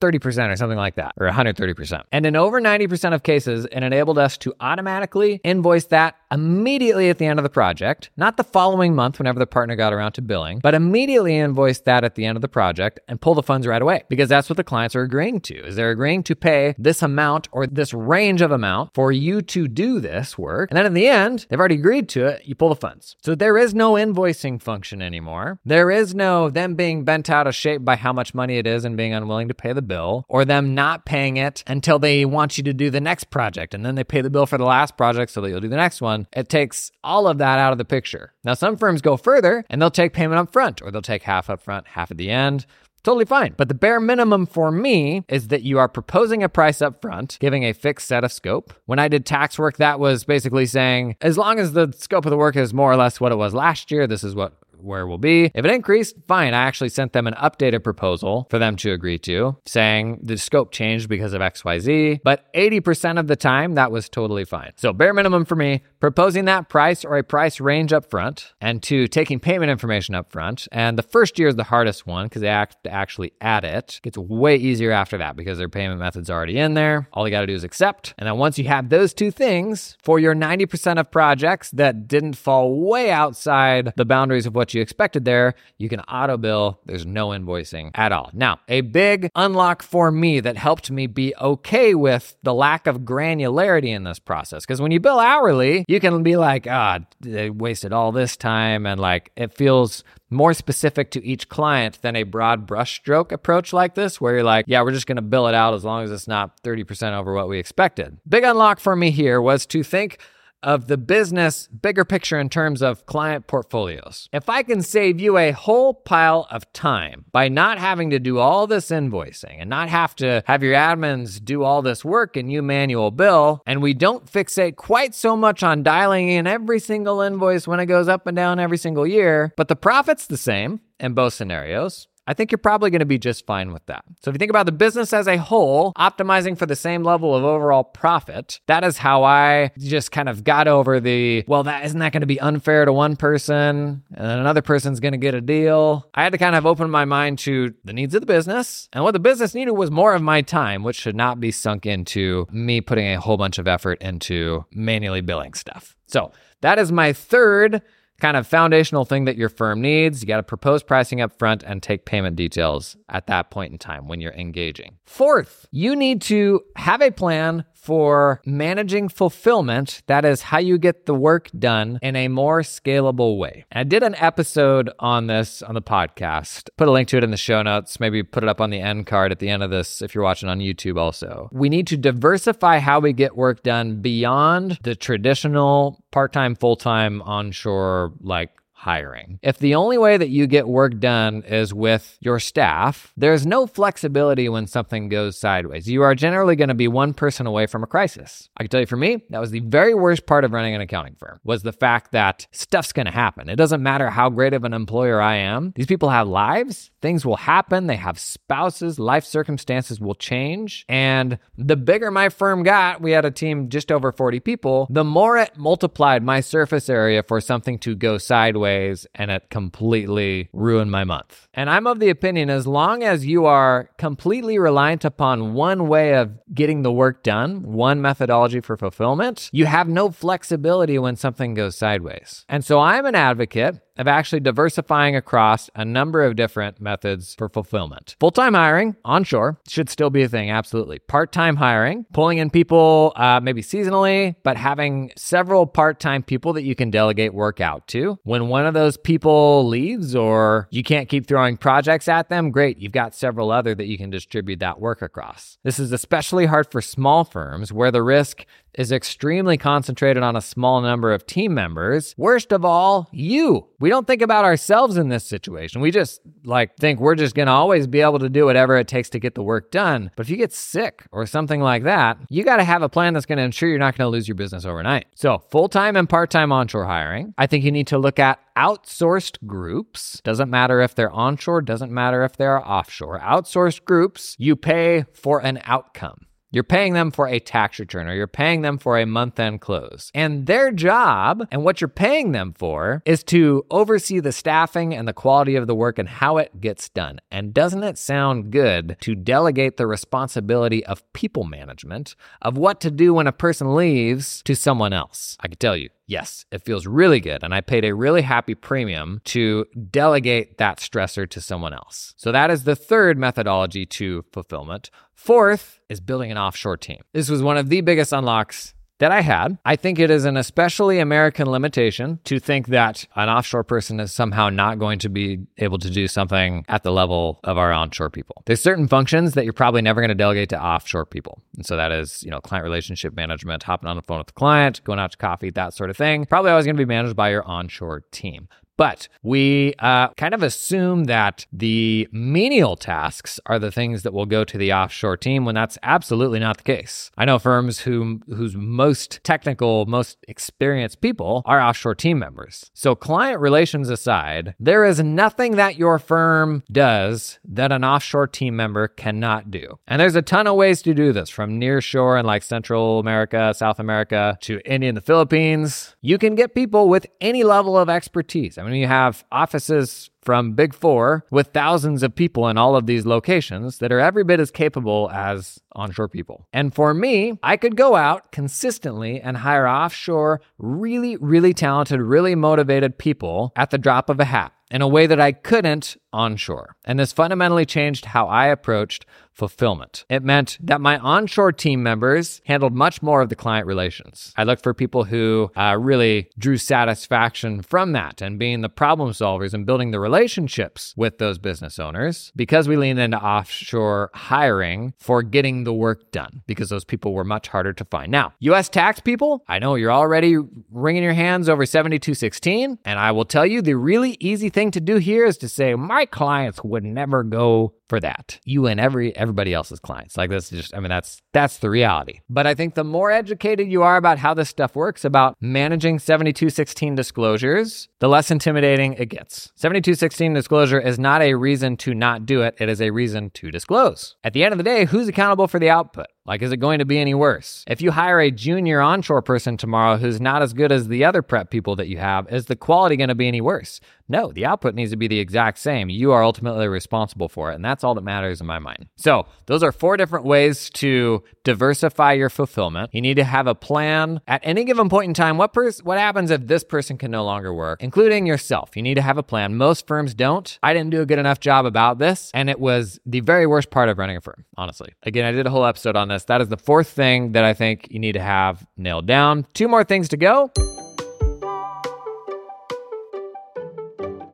30% 0.00 0.52
or 0.52 0.56
something 0.56 0.78
like 0.78 0.96
that, 0.96 1.12
or 1.16 1.28
130%. 1.28 2.04
And 2.12 2.26
in 2.26 2.36
over 2.36 2.60
90% 2.60 3.14
of 3.14 3.22
cases, 3.22 3.66
it 3.66 3.82
enabled 3.82 4.18
us 4.18 4.36
to 4.38 4.54
automatically 4.60 5.40
invoice 5.44 5.86
that 5.86 6.16
immediately 6.30 7.08
at 7.08 7.18
the 7.18 7.26
end 7.26 7.38
of 7.38 7.42
the 7.42 7.50
project, 7.50 8.10
not 8.16 8.36
the 8.36 8.44
following 8.44 8.94
month 8.94 9.18
whenever 9.18 9.38
the 9.38 9.46
partner 9.46 9.76
got 9.76 9.92
around 9.92 10.12
to 10.12 10.22
billing, 10.22 10.58
but 10.58 10.74
immediately 10.74 11.36
invoice 11.36 11.80
that 11.80 12.04
at 12.04 12.14
the 12.14 12.24
end 12.24 12.36
of 12.36 12.42
the 12.42 12.48
project 12.48 13.00
and 13.08 13.20
pull 13.20 13.34
the 13.34 13.42
funds 13.42 13.66
right 13.66 13.82
away 13.82 14.04
because 14.08 14.28
that's 14.28 14.48
what 14.48 14.56
the 14.56 14.64
clients 14.64 14.94
are 14.94 15.02
agreeing 15.02 15.40
to. 15.40 15.66
Is 15.66 15.76
they're 15.76 15.90
agreeing 15.90 16.22
to 16.24 16.36
pay 16.36 16.74
this 16.78 17.02
amount 17.02 17.48
or 17.52 17.66
this 17.66 17.94
range 17.94 18.42
of 18.42 18.50
amount 18.50 18.94
for 18.94 19.10
you 19.10 19.42
to 19.42 19.66
do 19.68 19.87
this 20.00 20.36
work. 20.36 20.70
And 20.70 20.76
then 20.76 20.86
in 20.86 20.94
the 20.94 21.08
end, 21.08 21.46
they've 21.48 21.58
already 21.58 21.76
agreed 21.76 22.08
to 22.10 22.26
it, 22.26 22.42
you 22.44 22.54
pull 22.54 22.68
the 22.68 22.76
funds. 22.76 23.16
So 23.22 23.34
there 23.34 23.56
is 23.58 23.74
no 23.74 23.92
invoicing 23.92 24.60
function 24.60 25.02
anymore. 25.02 25.58
There 25.64 25.90
is 25.90 26.14
no 26.14 26.50
them 26.50 26.74
being 26.74 27.04
bent 27.04 27.30
out 27.30 27.46
of 27.46 27.54
shape 27.54 27.84
by 27.84 27.96
how 27.96 28.12
much 28.12 28.34
money 28.34 28.58
it 28.58 28.66
is 28.66 28.84
and 28.84 28.96
being 28.96 29.14
unwilling 29.14 29.48
to 29.48 29.54
pay 29.54 29.72
the 29.72 29.82
bill 29.82 30.24
or 30.28 30.44
them 30.44 30.74
not 30.74 31.06
paying 31.06 31.36
it 31.36 31.64
until 31.66 31.98
they 31.98 32.24
want 32.24 32.58
you 32.58 32.64
to 32.64 32.74
do 32.74 32.90
the 32.90 33.00
next 33.00 33.30
project 33.30 33.74
and 33.74 33.84
then 33.84 33.94
they 33.94 34.04
pay 34.04 34.20
the 34.20 34.30
bill 34.30 34.46
for 34.46 34.58
the 34.58 34.64
last 34.64 34.96
project 34.96 35.32
so 35.32 35.40
that 35.40 35.48
you'll 35.48 35.60
do 35.60 35.68
the 35.68 35.76
next 35.76 36.00
one 36.00 36.26
it 36.32 36.48
takes 36.48 36.90
all 37.02 37.26
of 37.26 37.38
that 37.38 37.58
out 37.58 37.72
of 37.72 37.78
the 37.78 37.84
picture. 37.84 38.32
Now, 38.44 38.54
some 38.54 38.76
firms 38.76 39.02
go 39.02 39.16
further 39.16 39.64
and 39.68 39.80
they'll 39.80 39.90
take 39.90 40.12
payment 40.12 40.38
up 40.38 40.52
front, 40.52 40.82
or 40.82 40.90
they'll 40.90 41.02
take 41.02 41.22
half 41.22 41.50
up 41.50 41.60
front, 41.60 41.88
half 41.88 42.10
at 42.10 42.16
the 42.16 42.30
end. 42.30 42.66
Totally 43.08 43.24
fine. 43.24 43.54
But 43.56 43.68
the 43.68 43.74
bare 43.74 44.00
minimum 44.00 44.44
for 44.44 44.70
me 44.70 45.24
is 45.30 45.48
that 45.48 45.62
you 45.62 45.78
are 45.78 45.88
proposing 45.88 46.42
a 46.42 46.48
price 46.50 46.82
up 46.82 47.00
front, 47.00 47.38
giving 47.40 47.62
a 47.64 47.72
fixed 47.72 48.06
set 48.06 48.22
of 48.22 48.30
scope. 48.30 48.74
When 48.84 48.98
I 48.98 49.08
did 49.08 49.24
tax 49.24 49.58
work, 49.58 49.78
that 49.78 49.98
was 49.98 50.24
basically 50.24 50.66
saying 50.66 51.16
as 51.22 51.38
long 51.38 51.58
as 51.58 51.72
the 51.72 51.90
scope 51.96 52.26
of 52.26 52.30
the 52.30 52.36
work 52.36 52.54
is 52.54 52.74
more 52.74 52.92
or 52.92 52.96
less 52.96 53.18
what 53.18 53.32
it 53.32 53.36
was 53.36 53.54
last 53.54 53.90
year, 53.90 54.06
this 54.06 54.22
is 54.22 54.34
what 54.34 54.52
where 54.80 55.06
we'll 55.06 55.18
be. 55.18 55.50
If 55.54 55.64
it 55.64 55.70
increased, 55.70 56.16
fine. 56.26 56.54
I 56.54 56.62
actually 56.62 56.90
sent 56.90 57.12
them 57.12 57.26
an 57.26 57.34
updated 57.34 57.82
proposal 57.82 58.46
for 58.50 58.58
them 58.58 58.76
to 58.76 58.92
agree 58.92 59.18
to, 59.20 59.56
saying 59.66 60.20
the 60.22 60.36
scope 60.36 60.72
changed 60.72 61.08
because 61.08 61.32
of 61.32 61.40
XYZ. 61.40 62.20
But 62.22 62.52
80% 62.52 63.18
of 63.18 63.26
the 63.26 63.36
time, 63.36 63.74
that 63.74 63.90
was 63.90 64.08
totally 64.08 64.44
fine. 64.44 64.72
So, 64.76 64.92
bare 64.92 65.14
minimum 65.14 65.44
for 65.44 65.56
me, 65.56 65.82
proposing 66.00 66.44
that 66.46 66.68
price 66.68 67.04
or 67.04 67.16
a 67.16 67.24
price 67.24 67.60
range 67.60 67.92
up 67.92 68.10
front, 68.10 68.52
and 68.60 68.82
two, 68.82 69.06
taking 69.06 69.40
payment 69.40 69.70
information 69.70 70.14
up 70.14 70.30
front. 70.30 70.68
And 70.72 70.98
the 70.98 71.02
first 71.02 71.38
year 71.38 71.48
is 71.48 71.56
the 71.56 71.64
hardest 71.64 72.06
one 72.06 72.26
because 72.26 72.42
they 72.42 72.48
have 72.48 72.80
to 72.82 72.92
actually 72.92 73.32
add 73.40 73.64
it. 73.64 73.78
it. 73.78 74.00
Gets 74.02 74.18
way 74.18 74.56
easier 74.56 74.90
after 74.90 75.18
that 75.18 75.36
because 75.36 75.58
their 75.58 75.68
payment 75.68 76.00
method's 76.00 76.30
already 76.30 76.58
in 76.58 76.74
there. 76.74 77.08
All 77.12 77.26
you 77.26 77.30
got 77.30 77.42
to 77.42 77.46
do 77.46 77.54
is 77.54 77.64
accept. 77.64 78.14
And 78.18 78.26
then 78.26 78.36
once 78.36 78.58
you 78.58 78.64
have 78.64 78.88
those 78.88 79.14
two 79.14 79.30
things 79.30 79.96
for 80.02 80.18
your 80.18 80.34
90% 80.34 80.98
of 80.98 81.10
projects 81.10 81.70
that 81.72 82.08
didn't 82.08 82.34
fall 82.34 82.80
way 82.80 83.10
outside 83.10 83.92
the 83.96 84.04
boundaries 84.04 84.46
of 84.46 84.54
what 84.54 84.67
what 84.68 84.74
you 84.74 84.82
expected 84.82 85.24
there, 85.24 85.54
you 85.78 85.88
can 85.88 86.00
auto 86.00 86.36
bill. 86.36 86.78
There's 86.84 87.06
no 87.06 87.28
invoicing 87.28 87.90
at 87.94 88.12
all. 88.12 88.28
Now, 88.34 88.60
a 88.68 88.82
big 88.82 89.30
unlock 89.34 89.82
for 89.82 90.10
me 90.10 90.40
that 90.40 90.58
helped 90.58 90.90
me 90.90 91.06
be 91.06 91.34
okay 91.40 91.94
with 91.94 92.36
the 92.42 92.52
lack 92.52 92.86
of 92.86 92.98
granularity 92.98 93.88
in 93.88 94.04
this 94.04 94.18
process. 94.18 94.66
Because 94.66 94.82
when 94.82 94.90
you 94.90 95.00
bill 95.00 95.18
hourly, 95.18 95.86
you 95.88 96.00
can 96.00 96.22
be 96.22 96.36
like, 96.36 96.66
ah, 96.68 96.98
oh, 97.00 97.06
they 97.20 97.48
wasted 97.48 97.94
all 97.94 98.12
this 98.12 98.36
time. 98.36 98.84
And 98.84 99.00
like, 99.00 99.32
it 99.36 99.54
feels 99.54 100.04
more 100.28 100.52
specific 100.52 101.10
to 101.12 101.24
each 101.24 101.48
client 101.48 101.98
than 102.02 102.14
a 102.14 102.24
broad 102.24 102.68
brushstroke 102.68 103.32
approach 103.32 103.72
like 103.72 103.94
this, 103.94 104.20
where 104.20 104.34
you're 104.34 104.44
like, 104.44 104.66
yeah, 104.68 104.82
we're 104.82 104.92
just 104.92 105.06
going 105.06 105.16
to 105.16 105.22
bill 105.22 105.48
it 105.48 105.54
out 105.54 105.72
as 105.72 105.82
long 105.82 106.04
as 106.04 106.10
it's 106.10 106.28
not 106.28 106.62
30% 106.62 107.16
over 107.16 107.32
what 107.32 107.48
we 107.48 107.58
expected. 107.58 108.18
Big 108.28 108.44
unlock 108.44 108.80
for 108.80 108.94
me 108.94 109.10
here 109.10 109.40
was 109.40 109.64
to 109.64 109.82
think 109.82 110.18
of 110.62 110.86
the 110.86 110.96
business 110.96 111.68
bigger 111.68 112.04
picture 112.04 112.38
in 112.38 112.48
terms 112.48 112.82
of 112.82 113.06
client 113.06 113.46
portfolios. 113.46 114.28
If 114.32 114.48
I 114.48 114.62
can 114.62 114.82
save 114.82 115.20
you 115.20 115.38
a 115.38 115.52
whole 115.52 115.94
pile 115.94 116.46
of 116.50 116.72
time 116.72 117.24
by 117.32 117.48
not 117.48 117.78
having 117.78 118.10
to 118.10 118.18
do 118.18 118.38
all 118.38 118.66
this 118.66 118.90
invoicing 118.90 119.56
and 119.58 119.70
not 119.70 119.88
have 119.88 120.14
to 120.16 120.42
have 120.46 120.62
your 120.62 120.74
admins 120.74 121.42
do 121.42 121.62
all 121.62 121.82
this 121.82 122.04
work 122.04 122.36
and 122.36 122.50
you 122.50 122.62
manual 122.62 123.10
bill, 123.10 123.62
and 123.66 123.82
we 123.82 123.94
don't 123.94 124.26
fixate 124.26 124.76
quite 124.76 125.14
so 125.14 125.36
much 125.36 125.62
on 125.62 125.82
dialing 125.82 126.28
in 126.28 126.46
every 126.46 126.80
single 126.80 127.20
invoice 127.20 127.66
when 127.66 127.80
it 127.80 127.86
goes 127.86 128.08
up 128.08 128.26
and 128.26 128.36
down 128.36 128.58
every 128.58 128.78
single 128.78 129.06
year, 129.06 129.52
but 129.56 129.68
the 129.68 129.76
profit's 129.76 130.26
the 130.26 130.36
same 130.36 130.80
in 131.00 131.14
both 131.14 131.34
scenarios. 131.34 132.08
I 132.28 132.34
think 132.34 132.52
you're 132.52 132.58
probably 132.58 132.90
going 132.90 132.98
to 132.98 133.06
be 133.06 133.18
just 133.18 133.46
fine 133.46 133.72
with 133.72 133.86
that. 133.86 134.04
So 134.22 134.28
if 134.28 134.34
you 134.34 134.38
think 134.38 134.50
about 134.50 134.66
the 134.66 134.72
business 134.72 135.14
as 135.14 135.26
a 135.26 135.38
whole, 135.38 135.94
optimizing 135.94 136.58
for 136.58 136.66
the 136.66 136.76
same 136.76 137.02
level 137.02 137.34
of 137.34 137.42
overall 137.42 137.84
profit, 137.84 138.60
that 138.66 138.84
is 138.84 138.98
how 138.98 139.24
I 139.24 139.70
just 139.78 140.12
kind 140.12 140.28
of 140.28 140.44
got 140.44 140.68
over 140.68 141.00
the, 141.00 141.42
well, 141.48 141.62
that 141.62 141.86
isn't 141.86 141.98
that 142.00 142.12
going 142.12 142.20
to 142.20 142.26
be 142.26 142.38
unfair 142.38 142.84
to 142.84 142.92
one 142.92 143.16
person 143.16 144.02
and 144.14 144.26
another 144.40 144.60
person's 144.60 145.00
going 145.00 145.12
to 145.12 145.18
get 145.18 145.32
a 145.32 145.40
deal. 145.40 146.06
I 146.12 146.22
had 146.22 146.32
to 146.32 146.38
kind 146.38 146.54
of 146.54 146.66
open 146.66 146.90
my 146.90 147.06
mind 147.06 147.38
to 147.40 147.72
the 147.84 147.94
needs 147.94 148.14
of 148.14 148.20
the 148.20 148.26
business. 148.26 148.90
And 148.92 149.04
what 149.04 149.12
the 149.12 149.20
business 149.20 149.54
needed 149.54 149.72
was 149.72 149.90
more 149.90 150.12
of 150.12 150.20
my 150.20 150.42
time, 150.42 150.82
which 150.82 150.96
should 150.96 151.16
not 151.16 151.40
be 151.40 151.50
sunk 151.50 151.86
into 151.86 152.46
me 152.52 152.82
putting 152.82 153.06
a 153.06 153.20
whole 153.20 153.38
bunch 153.38 153.56
of 153.56 153.66
effort 153.66 154.02
into 154.02 154.66
manually 154.70 155.22
billing 155.22 155.54
stuff. 155.54 155.96
So 156.06 156.32
that 156.60 156.78
is 156.78 156.92
my 156.92 157.14
third 157.14 157.80
kind 158.20 158.36
of 158.36 158.46
foundational 158.46 159.04
thing 159.04 159.24
that 159.26 159.36
your 159.36 159.48
firm 159.48 159.80
needs. 159.80 160.22
You 160.22 160.26
got 160.26 160.38
to 160.38 160.42
propose 160.42 160.82
pricing 160.82 161.20
up 161.20 161.38
front 161.38 161.62
and 161.62 161.82
take 161.82 162.04
payment 162.04 162.36
details 162.36 162.96
at 163.08 163.26
that 163.28 163.50
point 163.50 163.72
in 163.72 163.78
time 163.78 164.08
when 164.08 164.20
you're 164.20 164.32
engaging. 164.32 164.98
Fourth, 165.06 165.66
you 165.70 165.94
need 165.94 166.20
to 166.22 166.60
have 166.76 167.00
a 167.00 167.10
plan 167.10 167.64
for 167.88 168.42
managing 168.44 169.08
fulfillment. 169.08 170.02
That 170.08 170.26
is 170.26 170.42
how 170.42 170.58
you 170.58 170.76
get 170.76 171.06
the 171.06 171.14
work 171.14 171.48
done 171.58 171.98
in 172.02 172.16
a 172.16 172.28
more 172.28 172.60
scalable 172.60 173.38
way. 173.38 173.64
I 173.72 173.84
did 173.84 174.02
an 174.02 174.14
episode 174.16 174.90
on 174.98 175.26
this 175.26 175.62
on 175.62 175.74
the 175.74 175.80
podcast. 175.80 176.68
Put 176.76 176.86
a 176.86 176.90
link 176.90 177.08
to 177.08 177.16
it 177.16 177.24
in 177.24 177.30
the 177.30 177.38
show 177.38 177.62
notes. 177.62 177.98
Maybe 177.98 178.22
put 178.22 178.42
it 178.42 178.48
up 178.50 178.60
on 178.60 178.68
the 178.68 178.78
end 178.78 179.06
card 179.06 179.32
at 179.32 179.38
the 179.38 179.48
end 179.48 179.62
of 179.62 179.70
this 179.70 180.02
if 180.02 180.14
you're 180.14 180.22
watching 180.22 180.50
on 180.50 180.58
YouTube 180.58 180.98
also. 180.98 181.48
We 181.50 181.70
need 181.70 181.86
to 181.86 181.96
diversify 181.96 182.78
how 182.80 183.00
we 183.00 183.14
get 183.14 183.38
work 183.38 183.62
done 183.62 184.02
beyond 184.02 184.80
the 184.82 184.94
traditional 184.94 186.04
part 186.10 186.34
time, 186.34 186.56
full 186.56 186.76
time, 186.76 187.22
onshore, 187.22 188.12
like 188.20 188.50
hiring. 188.78 189.40
If 189.42 189.58
the 189.58 189.74
only 189.74 189.98
way 189.98 190.16
that 190.16 190.28
you 190.28 190.46
get 190.46 190.68
work 190.68 191.00
done 191.00 191.42
is 191.42 191.74
with 191.74 192.16
your 192.20 192.38
staff, 192.38 193.12
there's 193.16 193.44
no 193.44 193.66
flexibility 193.66 194.48
when 194.48 194.68
something 194.68 195.08
goes 195.08 195.36
sideways. 195.36 195.88
You 195.88 196.02
are 196.02 196.14
generally 196.14 196.54
going 196.54 196.68
to 196.68 196.76
be 196.76 196.86
one 196.86 197.12
person 197.12 197.48
away 197.48 197.66
from 197.66 197.82
a 197.82 197.88
crisis. 197.88 198.48
I 198.56 198.62
can 198.62 198.70
tell 198.70 198.78
you 198.78 198.86
for 198.86 198.96
me, 198.96 199.24
that 199.30 199.40
was 199.40 199.50
the 199.50 199.58
very 199.60 199.94
worst 199.94 200.26
part 200.26 200.44
of 200.44 200.52
running 200.52 200.76
an 200.76 200.80
accounting 200.80 201.16
firm 201.16 201.40
was 201.42 201.64
the 201.64 201.72
fact 201.72 202.12
that 202.12 202.46
stuff's 202.52 202.92
going 202.92 203.06
to 203.06 203.12
happen. 203.12 203.48
It 203.48 203.56
doesn't 203.56 203.82
matter 203.82 204.10
how 204.10 204.30
great 204.30 204.54
of 204.54 204.62
an 204.62 204.72
employer 204.72 205.20
I 205.20 205.36
am. 205.36 205.72
These 205.74 205.86
people 205.86 206.10
have 206.10 206.28
lives, 206.28 206.92
things 207.02 207.26
will 207.26 207.36
happen, 207.36 207.88
they 207.88 207.96
have 207.96 208.16
spouses, 208.20 209.00
life 209.00 209.24
circumstances 209.24 210.00
will 210.00 210.14
change, 210.14 210.84
and 210.88 211.40
the 211.56 211.76
bigger 211.76 212.12
my 212.12 212.28
firm 212.28 212.62
got, 212.62 213.00
we 213.00 213.10
had 213.10 213.24
a 213.24 213.32
team 213.32 213.70
just 213.70 213.90
over 213.90 214.12
40 214.12 214.38
people, 214.38 214.86
the 214.88 215.02
more 215.02 215.36
it 215.36 215.56
multiplied 215.56 216.22
my 216.22 216.40
surface 216.40 216.88
area 216.88 217.24
for 217.24 217.40
something 217.40 217.76
to 217.80 217.96
go 217.96 218.18
sideways 218.18 218.67
ways 218.68 219.06
and 219.14 219.30
it 219.30 219.48
completely 219.50 220.50
ruined 220.52 220.90
my 220.90 221.04
month. 221.04 221.48
And 221.54 221.70
I'm 221.70 221.86
of 221.86 222.00
the 222.00 222.10
opinion 222.10 222.50
as 222.50 222.66
long 222.66 223.02
as 223.02 223.24
you 223.24 223.46
are 223.46 223.90
completely 223.96 224.58
reliant 224.58 225.04
upon 225.04 225.54
one 225.54 225.88
way 225.88 226.14
of 226.14 226.26
getting 226.52 226.82
the 226.82 226.92
work 226.92 227.22
done, 227.22 227.62
one 227.62 228.02
methodology 228.02 228.60
for 228.60 228.76
fulfillment, 228.76 229.48
you 229.52 229.66
have 229.66 229.88
no 229.88 230.10
flexibility 230.10 230.98
when 230.98 231.16
something 231.16 231.54
goes 231.54 231.76
sideways. 231.76 232.44
And 232.48 232.62
so 232.64 232.78
I'm 232.80 233.06
an 233.06 233.14
advocate 233.14 233.80
of 233.98 234.06
actually 234.06 234.40
diversifying 234.40 235.16
across 235.16 235.68
a 235.74 235.84
number 235.84 236.24
of 236.24 236.36
different 236.36 236.80
methods 236.80 237.34
for 237.34 237.48
fulfillment. 237.48 238.16
Full 238.20 238.30
time 238.30 238.54
hiring, 238.54 238.96
onshore, 239.04 239.58
should 239.68 239.90
still 239.90 240.10
be 240.10 240.22
a 240.22 240.28
thing, 240.28 240.50
absolutely. 240.50 240.98
Part 241.00 241.32
time 241.32 241.56
hiring, 241.56 242.06
pulling 242.12 242.38
in 242.38 242.50
people 242.50 243.12
uh, 243.16 243.40
maybe 243.42 243.62
seasonally, 243.62 244.36
but 244.42 244.56
having 244.56 245.12
several 245.16 245.66
part 245.66 246.00
time 246.00 246.22
people 246.22 246.52
that 246.52 246.62
you 246.62 246.74
can 246.74 246.90
delegate 246.90 247.34
work 247.34 247.60
out 247.60 247.86
to. 247.88 248.18
When 248.22 248.48
one 248.48 248.66
of 248.66 248.74
those 248.74 248.96
people 248.96 249.66
leaves 249.68 250.14
or 250.14 250.68
you 250.70 250.82
can't 250.82 251.08
keep 251.08 251.26
throwing 251.26 251.56
projects 251.56 252.08
at 252.08 252.28
them, 252.28 252.50
great, 252.50 252.78
you've 252.78 252.92
got 252.92 253.14
several 253.14 253.50
other 253.50 253.74
that 253.74 253.86
you 253.86 253.98
can 253.98 254.10
distribute 254.10 254.60
that 254.60 254.80
work 254.80 255.02
across. 255.02 255.58
This 255.64 255.78
is 255.78 255.92
especially 255.92 256.46
hard 256.46 256.70
for 256.70 256.80
small 256.80 257.24
firms 257.24 257.72
where 257.72 257.90
the 257.90 258.02
risk 258.02 258.44
is 258.78 258.92
extremely 258.92 259.58
concentrated 259.58 260.22
on 260.22 260.36
a 260.36 260.40
small 260.40 260.80
number 260.80 261.12
of 261.12 261.26
team 261.26 261.52
members. 261.52 262.14
Worst 262.16 262.52
of 262.52 262.64
all, 262.64 263.08
you. 263.12 263.66
We 263.80 263.90
don't 263.90 264.06
think 264.06 264.22
about 264.22 264.44
ourselves 264.44 264.96
in 264.96 265.08
this 265.08 265.24
situation. 265.24 265.80
We 265.80 265.90
just 265.90 266.20
like 266.44 266.76
think 266.76 267.00
we're 267.00 267.16
just 267.16 267.34
going 267.34 267.46
to 267.46 267.52
always 267.52 267.86
be 267.86 268.00
able 268.00 268.20
to 268.20 268.28
do 268.28 268.44
whatever 268.44 268.76
it 268.76 268.86
takes 268.86 269.10
to 269.10 269.18
get 269.18 269.34
the 269.34 269.42
work 269.42 269.72
done. 269.72 270.12
But 270.16 270.26
if 270.26 270.30
you 270.30 270.36
get 270.36 270.52
sick 270.52 271.04
or 271.10 271.26
something 271.26 271.60
like 271.60 271.82
that, 271.82 272.18
you 272.30 272.44
got 272.44 272.56
to 272.56 272.64
have 272.64 272.82
a 272.82 272.88
plan 272.88 273.14
that's 273.14 273.26
going 273.26 273.38
to 273.38 273.44
ensure 273.44 273.68
you're 273.68 273.78
not 273.78 273.96
going 273.96 274.06
to 274.06 274.12
lose 274.12 274.28
your 274.28 274.36
business 274.36 274.64
overnight. 274.64 275.06
So, 275.14 275.38
full-time 275.50 275.96
and 275.96 276.08
part-time 276.08 276.52
onshore 276.52 276.84
hiring. 276.84 277.34
I 277.36 277.48
think 277.48 277.64
you 277.64 277.72
need 277.72 277.88
to 277.88 277.98
look 277.98 278.20
at 278.20 278.38
outsourced 278.56 279.44
groups. 279.46 280.20
Doesn't 280.22 280.50
matter 280.50 280.80
if 280.80 280.94
they're 280.94 281.10
onshore, 281.10 281.62
doesn't 281.62 281.92
matter 281.92 282.24
if 282.24 282.36
they're 282.36 282.66
offshore. 282.66 283.18
Outsourced 283.18 283.84
groups, 283.84 284.36
you 284.38 284.54
pay 284.54 285.04
for 285.12 285.40
an 285.40 285.60
outcome. 285.64 286.27
You're 286.50 286.64
paying 286.64 286.94
them 286.94 287.10
for 287.10 287.28
a 287.28 287.40
tax 287.40 287.78
return 287.78 288.08
or 288.08 288.14
you're 288.14 288.26
paying 288.26 288.62
them 288.62 288.78
for 288.78 288.98
a 288.98 289.04
month 289.04 289.38
end 289.38 289.60
close. 289.60 290.10
And 290.14 290.46
their 290.46 290.72
job 290.72 291.46
and 291.50 291.62
what 291.62 291.80
you're 291.80 291.88
paying 291.88 292.32
them 292.32 292.54
for 292.56 293.02
is 293.04 293.22
to 293.24 293.66
oversee 293.70 294.20
the 294.20 294.32
staffing 294.32 294.94
and 294.94 295.06
the 295.06 295.12
quality 295.12 295.56
of 295.56 295.66
the 295.66 295.74
work 295.74 295.98
and 295.98 296.08
how 296.08 296.38
it 296.38 296.58
gets 296.58 296.88
done. 296.88 297.20
And 297.30 297.52
doesn't 297.52 297.84
it 297.84 297.98
sound 297.98 298.50
good 298.50 298.96
to 299.00 299.14
delegate 299.14 299.76
the 299.76 299.86
responsibility 299.86 300.84
of 300.86 301.10
people 301.12 301.44
management 301.44 302.16
of 302.40 302.56
what 302.56 302.80
to 302.80 302.90
do 302.90 303.12
when 303.12 303.26
a 303.26 303.32
person 303.32 303.74
leaves 303.74 304.42
to 304.44 304.56
someone 304.56 304.94
else? 304.94 305.36
I 305.40 305.48
can 305.48 305.58
tell 305.58 305.76
you, 305.76 305.90
Yes, 306.08 306.46
it 306.50 306.64
feels 306.64 306.86
really 306.86 307.20
good. 307.20 307.44
And 307.44 307.54
I 307.54 307.60
paid 307.60 307.84
a 307.84 307.94
really 307.94 308.22
happy 308.22 308.54
premium 308.54 309.20
to 309.26 309.66
delegate 309.90 310.56
that 310.56 310.78
stressor 310.78 311.28
to 311.28 311.40
someone 311.40 311.74
else. 311.74 312.14
So 312.16 312.32
that 312.32 312.50
is 312.50 312.64
the 312.64 312.74
third 312.74 313.18
methodology 313.18 313.84
to 313.84 314.24
fulfillment. 314.32 314.90
Fourth 315.12 315.80
is 315.90 316.00
building 316.00 316.32
an 316.32 316.38
offshore 316.38 316.78
team. 316.78 317.02
This 317.12 317.28
was 317.28 317.42
one 317.42 317.58
of 317.58 317.68
the 317.68 317.82
biggest 317.82 318.14
unlocks 318.14 318.72
that 318.98 319.12
I 319.12 319.20
had. 319.20 319.58
I 319.64 319.76
think 319.76 319.98
it 319.98 320.10
is 320.10 320.24
an 320.24 320.36
especially 320.36 320.98
American 320.98 321.50
limitation 321.50 322.18
to 322.24 322.38
think 322.38 322.68
that 322.68 323.06
an 323.16 323.28
offshore 323.28 323.64
person 323.64 324.00
is 324.00 324.12
somehow 324.12 324.48
not 324.48 324.78
going 324.78 324.98
to 325.00 325.08
be 325.08 325.46
able 325.58 325.78
to 325.78 325.90
do 325.90 326.08
something 326.08 326.64
at 326.68 326.82
the 326.82 326.92
level 326.92 327.40
of 327.44 327.58
our 327.58 327.72
onshore 327.72 328.10
people. 328.10 328.42
There's 328.46 328.60
certain 328.60 328.88
functions 328.88 329.34
that 329.34 329.44
you're 329.44 329.52
probably 329.52 329.82
never 329.82 330.00
going 330.00 330.08
to 330.08 330.14
delegate 330.14 330.48
to 330.50 330.62
offshore 330.62 331.06
people. 331.06 331.42
And 331.56 331.64
so 331.64 331.76
that 331.76 331.92
is, 331.92 332.22
you 332.22 332.30
know, 332.30 332.40
client 332.40 332.64
relationship 332.64 333.14
management, 333.14 333.62
hopping 333.62 333.88
on 333.88 333.96
the 333.96 334.02
phone 334.02 334.18
with 334.18 334.28
the 334.28 334.32
client, 334.34 334.82
going 334.84 334.98
out 334.98 335.12
to 335.12 335.18
coffee, 335.18 335.50
that 335.50 335.74
sort 335.74 335.90
of 335.90 335.96
thing. 335.96 336.24
Probably 336.26 336.50
always 336.50 336.64
going 336.64 336.76
to 336.76 336.84
be 336.84 336.88
managed 336.88 337.16
by 337.16 337.30
your 337.30 337.44
onshore 337.44 338.04
team. 338.10 338.48
But 338.78 339.08
we 339.24 339.74
uh, 339.80 340.08
kind 340.10 340.32
of 340.34 340.42
assume 340.42 341.04
that 341.04 341.46
the 341.52 342.08
menial 342.12 342.76
tasks 342.76 343.40
are 343.44 343.58
the 343.58 343.72
things 343.72 344.04
that 344.04 344.14
will 344.14 344.24
go 344.24 344.44
to 344.44 344.56
the 344.56 344.72
offshore 344.72 345.16
team 345.16 345.44
when 345.44 345.56
that's 345.56 345.76
absolutely 345.82 346.38
not 346.38 346.58
the 346.58 346.62
case. 346.62 347.10
I 347.18 347.24
know 347.24 347.40
firms 347.40 347.80
who, 347.80 348.20
whose 348.28 348.56
most 348.56 349.20
technical, 349.24 349.84
most 349.86 350.18
experienced 350.28 351.00
people 351.00 351.42
are 351.44 351.60
offshore 351.60 351.96
team 351.96 352.20
members. 352.20 352.70
So, 352.72 352.94
client 352.94 353.40
relations 353.40 353.90
aside, 353.90 354.54
there 354.60 354.84
is 354.84 355.00
nothing 355.00 355.56
that 355.56 355.76
your 355.76 355.98
firm 355.98 356.62
does 356.70 357.40
that 357.44 357.72
an 357.72 357.84
offshore 357.84 358.28
team 358.28 358.54
member 358.54 358.86
cannot 358.86 359.50
do. 359.50 359.80
And 359.88 360.00
there's 360.00 360.14
a 360.14 360.22
ton 360.22 360.46
of 360.46 360.54
ways 360.54 360.82
to 360.82 360.94
do 360.94 361.12
this 361.12 361.30
from 361.30 361.58
near 361.58 361.80
shore 361.80 362.16
and 362.16 362.26
like 362.26 362.44
Central 362.44 363.00
America, 363.00 363.52
South 363.54 363.80
America 363.80 364.38
to 364.42 364.60
India 364.64 364.88
and 364.88 364.96
the 364.96 365.02
Philippines. 365.02 365.96
You 366.00 366.16
can 366.16 366.36
get 366.36 366.54
people 366.54 366.88
with 366.88 367.08
any 367.20 367.42
level 367.42 367.76
of 367.76 367.88
expertise. 367.88 368.56
I 368.56 368.62
mean, 368.62 368.67
when 368.68 368.80
you 368.80 368.86
have 368.86 369.24
offices 369.32 370.10
from 370.22 370.52
Big 370.52 370.74
Four 370.74 371.24
with 371.30 371.48
thousands 371.48 372.02
of 372.02 372.14
people 372.14 372.48
in 372.48 372.58
all 372.58 372.76
of 372.76 372.86
these 372.86 373.06
locations 373.06 373.78
that 373.78 373.90
are 373.90 374.00
every 374.00 374.24
bit 374.24 374.40
as 374.40 374.50
capable 374.50 375.10
as 375.10 375.58
onshore 375.72 376.08
people. 376.08 376.46
And 376.52 376.74
for 376.74 376.92
me, 376.92 377.38
I 377.42 377.56
could 377.56 377.76
go 377.76 377.96
out 377.96 378.30
consistently 378.30 379.20
and 379.20 379.38
hire 379.38 379.66
offshore, 379.66 380.42
really, 380.58 381.16
really 381.16 381.54
talented, 381.54 382.00
really 382.00 382.34
motivated 382.34 382.98
people 382.98 383.52
at 383.56 383.70
the 383.70 383.78
drop 383.78 384.10
of 384.10 384.20
a 384.20 384.26
hat 384.26 384.52
in 384.70 384.82
a 384.82 384.88
way 384.88 385.06
that 385.06 385.20
I 385.20 385.32
couldn't 385.32 385.96
onshore. 386.12 386.76
And 386.84 386.98
this 386.98 387.12
fundamentally 387.12 387.64
changed 387.64 388.06
how 388.06 388.26
I 388.26 388.48
approached 388.48 389.06
fulfillment. 389.38 390.04
It 390.10 390.24
meant 390.24 390.58
that 390.60 390.80
my 390.80 390.98
onshore 390.98 391.52
team 391.52 391.82
members 391.82 392.42
handled 392.44 392.74
much 392.74 393.02
more 393.02 393.22
of 393.22 393.28
the 393.28 393.36
client 393.36 393.66
relations. 393.66 394.34
I 394.36 394.42
looked 394.42 394.64
for 394.64 394.74
people 394.74 395.04
who 395.04 395.50
uh, 395.56 395.76
really 395.78 396.28
drew 396.36 396.56
satisfaction 396.56 397.62
from 397.62 397.92
that 397.92 398.20
and 398.20 398.38
being 398.38 398.62
the 398.62 398.68
problem 398.68 399.10
solvers 399.12 399.54
and 399.54 399.64
building 399.64 399.92
the 399.92 400.00
relationships 400.00 400.92
with 400.96 401.18
those 401.18 401.38
business 401.38 401.78
owners 401.78 402.32
because 402.34 402.66
we 402.66 402.76
leaned 402.76 402.98
into 402.98 403.16
offshore 403.16 404.10
hiring 404.12 404.92
for 404.98 405.22
getting 405.22 405.62
the 405.62 405.72
work 405.72 406.10
done 406.10 406.42
because 406.46 406.68
those 406.68 406.84
people 406.84 407.14
were 407.14 407.24
much 407.24 407.46
harder 407.46 407.72
to 407.72 407.84
find. 407.84 408.10
Now, 408.10 408.34
US 408.40 408.68
tax 408.68 408.98
people, 408.98 409.44
I 409.46 409.60
know 409.60 409.76
you're 409.76 409.92
already 409.92 410.36
wringing 410.72 411.04
your 411.04 411.12
hands 411.12 411.48
over 411.48 411.64
7216, 411.64 412.78
and 412.84 412.98
I 412.98 413.12
will 413.12 413.24
tell 413.24 413.46
you 413.46 413.62
the 413.62 413.74
really 413.74 414.16
easy 414.18 414.48
thing 414.48 414.72
to 414.72 414.80
do 414.80 414.96
here 414.96 415.24
is 415.24 415.38
to 415.38 415.48
say, 415.48 415.76
my 415.76 416.06
clients 416.06 416.64
would 416.64 416.84
never 416.84 417.22
go 417.22 417.74
for 417.88 418.00
that. 418.00 418.38
You 418.44 418.66
and 418.66 418.78
every 418.78 419.16
everybody 419.16 419.54
else's 419.54 419.80
clients. 419.80 420.16
Like 420.16 420.30
this 420.30 420.50
just 420.50 420.74
I 420.74 420.80
mean 420.80 420.90
that's 420.90 421.22
that's 421.32 421.58
the 421.58 421.70
reality. 421.70 422.20
But 422.28 422.46
I 422.46 422.54
think 422.54 422.74
the 422.74 422.84
more 422.84 423.10
educated 423.10 423.70
you 423.70 423.82
are 423.82 423.96
about 423.96 424.18
how 424.18 424.34
this 424.34 424.48
stuff 424.48 424.76
works 424.76 425.04
about 425.04 425.36
managing 425.40 425.98
7216 425.98 426.94
disclosures, 426.94 427.88
the 428.00 428.08
less 428.08 428.30
intimidating 428.30 428.94
it 428.94 429.08
gets. 429.08 429.52
7216 429.56 430.34
disclosure 430.34 430.80
is 430.80 430.98
not 430.98 431.22
a 431.22 431.34
reason 431.34 431.76
to 431.78 431.94
not 431.94 432.26
do 432.26 432.42
it, 432.42 432.54
it 432.58 432.68
is 432.68 432.80
a 432.80 432.90
reason 432.90 433.30
to 433.30 433.50
disclose. 433.50 434.16
At 434.22 434.32
the 434.32 434.44
end 434.44 434.52
of 434.52 434.58
the 434.58 434.64
day, 434.64 434.84
who's 434.84 435.08
accountable 435.08 435.48
for 435.48 435.58
the 435.58 435.70
output? 435.70 436.06
Like, 436.28 436.42
is 436.42 436.52
it 436.52 436.58
going 436.58 436.80
to 436.80 436.84
be 436.84 436.98
any 436.98 437.14
worse? 437.14 437.64
If 437.66 437.80
you 437.80 437.90
hire 437.90 438.20
a 438.20 438.30
junior 438.30 438.82
onshore 438.82 439.22
person 439.22 439.56
tomorrow 439.56 439.96
who's 439.96 440.20
not 440.20 440.42
as 440.42 440.52
good 440.52 440.70
as 440.70 440.86
the 440.86 441.02
other 441.02 441.22
prep 441.22 441.50
people 441.50 441.74
that 441.76 441.88
you 441.88 441.96
have, 441.96 442.30
is 442.30 442.44
the 442.46 442.54
quality 442.54 442.96
going 442.96 443.08
to 443.08 443.14
be 443.14 443.28
any 443.28 443.40
worse? 443.40 443.80
No, 444.10 444.32
the 444.32 444.44
output 444.44 444.74
needs 444.74 444.90
to 444.90 444.96
be 444.96 445.06
the 445.06 445.18
exact 445.18 445.58
same. 445.58 445.88
You 445.88 446.12
are 446.12 446.22
ultimately 446.22 446.68
responsible 446.68 447.28
for 447.28 447.50
it. 447.50 447.54
And 447.54 447.64
that's 447.64 447.84
all 447.84 447.94
that 447.94 448.04
matters 448.04 448.40
in 448.40 448.46
my 448.46 448.58
mind. 448.58 448.88
So, 448.96 449.26
those 449.46 449.62
are 449.62 449.72
four 449.72 449.96
different 449.96 450.24
ways 450.24 450.70
to 450.70 451.22
diversify 451.44 452.12
your 452.14 452.30
fulfillment. 452.30 452.90
You 452.92 453.00
need 453.00 453.16
to 453.16 453.24
have 453.24 453.46
a 453.46 453.54
plan 453.54 454.20
at 454.26 454.40
any 454.44 454.64
given 454.64 454.88
point 454.88 455.08
in 455.08 455.14
time. 455.14 455.36
What 455.38 455.52
pers- 455.52 455.82
what 455.82 455.98
happens 455.98 456.30
if 456.30 456.46
this 456.46 456.64
person 456.64 456.98
can 456.98 457.10
no 457.10 457.24
longer 457.24 457.52
work, 457.54 457.82
including 457.82 458.26
yourself? 458.26 458.76
You 458.76 458.82
need 458.82 458.94
to 458.94 459.02
have 459.02 459.18
a 459.18 459.22
plan. 459.22 459.56
Most 459.56 459.86
firms 459.86 460.14
don't. 460.14 460.58
I 460.62 460.72
didn't 460.72 460.90
do 460.90 461.02
a 461.02 461.06
good 461.06 461.18
enough 461.18 461.40
job 461.40 461.66
about 461.66 461.98
this, 461.98 462.30
and 462.34 462.48
it 462.48 462.60
was 462.60 462.98
the 463.04 463.20
very 463.20 463.46
worst 463.46 463.70
part 463.70 463.88
of 463.88 463.98
running 463.98 464.16
a 464.16 464.20
firm, 464.20 464.44
honestly. 464.56 464.92
Again, 465.02 465.24
I 465.24 465.32
did 465.32 465.46
a 465.46 465.50
whole 465.50 465.66
episode 465.66 465.96
on 465.96 466.08
this 466.08 466.17
That 466.24 466.40
is 466.40 466.48
the 466.48 466.56
fourth 466.56 466.88
thing 466.88 467.32
that 467.32 467.44
I 467.44 467.54
think 467.54 467.88
you 467.90 467.98
need 467.98 468.12
to 468.12 468.20
have 468.20 468.66
nailed 468.76 469.06
down. 469.06 469.46
Two 469.54 469.68
more 469.68 469.84
things 469.84 470.08
to 470.10 470.16
go. 470.16 470.50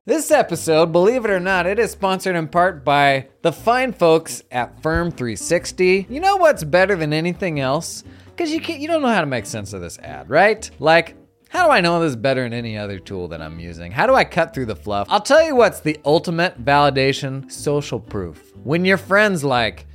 This 0.07 0.31
episode, 0.31 0.93
believe 0.93 1.25
it 1.25 1.31
or 1.31 1.41
not, 1.41 1.67
it 1.67 1.79
is 1.79 1.91
sponsored 1.91 2.37
in 2.37 2.49
part 2.49 2.85
by 2.85 3.29
the 3.41 3.53
fine 3.53 3.93
folks 3.93 4.43
at 4.51 4.83
Firm 4.83 5.11
360. 5.11 6.07
You 6.11 6.21
know 6.21 6.37
what's 6.37 6.63
better 6.63 6.95
than 6.95 7.15
anything 7.15 7.59
else? 7.59 8.05
Because 8.27 8.53
you 8.53 8.61
can't, 8.61 8.81
you 8.81 8.87
don't 8.87 9.01
know 9.01 9.09
how 9.09 9.23
to 9.23 9.27
make 9.27 9.47
sense 9.47 9.73
of 9.73 9.81
this 9.81 9.99
ad, 10.01 10.29
right? 10.29 10.71
Like, 10.79 11.17
how 11.49 11.67
do 11.67 11.73
I 11.73 11.81
know 11.81 12.01
this 12.01 12.11
is 12.11 12.17
better 12.17 12.43
than 12.43 12.53
any 12.53 12.77
other 12.77 12.99
tool 12.99 13.29
that 13.29 13.41
I'm 13.41 13.59
using? 13.59 13.93
How 13.93 14.07
do 14.07 14.15
I 14.15 14.25
cut 14.25 14.53
through 14.53 14.67
the 14.67 14.77
fluff? 14.77 15.07
I'll 15.09 15.21
tell 15.21 15.43
you 15.43 15.55
what's 15.55 15.81
the 15.81 15.99
ultimate 16.05 16.63
validation 16.63 17.51
social 17.51 17.99
proof. 17.99 18.55
When 18.57 18.85
your 18.85 18.99
friends 18.99 19.43
like, 19.43 19.87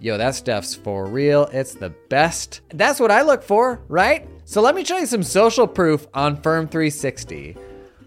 yo, 0.00 0.18
that 0.18 0.34
stuff's 0.34 0.74
for 0.74 1.06
real, 1.06 1.48
it's 1.52 1.74
the 1.74 1.90
best. 2.08 2.60
That's 2.70 3.00
what 3.00 3.10
I 3.10 3.22
look 3.22 3.42
for, 3.42 3.80
right? 3.88 4.28
So 4.44 4.60
let 4.60 4.74
me 4.74 4.84
show 4.84 4.98
you 4.98 5.06
some 5.06 5.22
social 5.22 5.66
proof 5.66 6.06
on 6.14 6.40
Firm 6.40 6.68
360, 6.68 7.56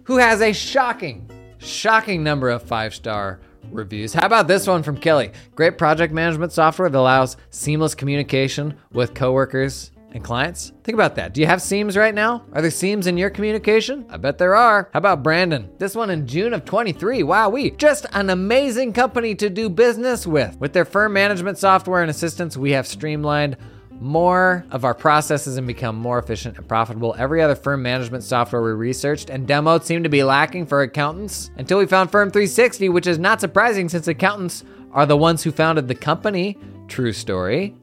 who 0.05 0.17
has 0.17 0.41
a 0.41 0.53
shocking 0.53 1.29
shocking 1.61 2.23
number 2.23 2.49
of 2.49 2.63
five 2.63 2.93
star 2.93 3.39
reviews. 3.71 4.13
How 4.13 4.25
about 4.25 4.47
this 4.47 4.67
one 4.67 4.83
from 4.83 4.97
Kelly? 4.97 5.31
Great 5.55 5.77
project 5.77 6.13
management 6.13 6.51
software 6.51 6.89
that 6.89 6.97
allows 6.97 7.37
seamless 7.49 7.95
communication 7.95 8.77
with 8.91 9.13
coworkers 9.13 9.90
and 10.13 10.23
clients. 10.23 10.71
Think 10.83 10.95
about 10.95 11.15
that. 11.15 11.33
Do 11.33 11.41
you 11.41 11.47
have 11.47 11.61
seams 11.61 11.97
right 11.97 12.13
now? 12.13 12.43
Are 12.53 12.61
there 12.61 12.71
seams 12.71 13.07
in 13.07 13.17
your 13.17 13.29
communication? 13.29 14.05
I 14.09 14.17
bet 14.17 14.37
there 14.37 14.55
are. 14.55 14.89
How 14.93 14.97
about 14.97 15.23
Brandon? 15.23 15.69
This 15.77 15.95
one 15.95 16.09
in 16.09 16.27
June 16.27 16.53
of 16.53 16.65
23. 16.65 17.23
Wow, 17.23 17.49
we 17.49 17.71
just 17.71 18.05
an 18.13 18.29
amazing 18.29 18.93
company 18.93 19.35
to 19.35 19.49
do 19.49 19.69
business 19.69 20.27
with. 20.27 20.59
With 20.59 20.73
their 20.73 20.85
firm 20.85 21.13
management 21.13 21.57
software 21.57 22.01
and 22.01 22.09
assistance, 22.09 22.57
we 22.57 22.71
have 22.71 22.87
streamlined 22.87 23.57
more 24.01 24.65
of 24.71 24.83
our 24.83 24.95
processes 24.95 25.57
and 25.57 25.67
become 25.67 25.95
more 25.95 26.17
efficient 26.17 26.57
and 26.57 26.67
profitable. 26.67 27.15
Every 27.17 27.41
other 27.41 27.55
firm 27.55 27.83
management 27.83 28.23
software 28.23 28.61
we 28.61 28.71
researched 28.71 29.29
and 29.29 29.47
demoed 29.47 29.83
seemed 29.83 30.05
to 30.05 30.09
be 30.09 30.23
lacking 30.23 30.65
for 30.65 30.81
accountants 30.81 31.51
until 31.57 31.77
we 31.77 31.85
found 31.85 32.11
Firm 32.11 32.31
360, 32.31 32.89
which 32.89 33.05
is 33.05 33.19
not 33.19 33.39
surprising 33.39 33.89
since 33.89 34.07
accountants 34.07 34.63
are 34.91 35.05
the 35.05 35.15
ones 35.15 35.43
who 35.43 35.51
founded 35.51 35.87
the 35.87 35.95
company. 35.95 36.57
True 36.87 37.13
story. 37.13 37.75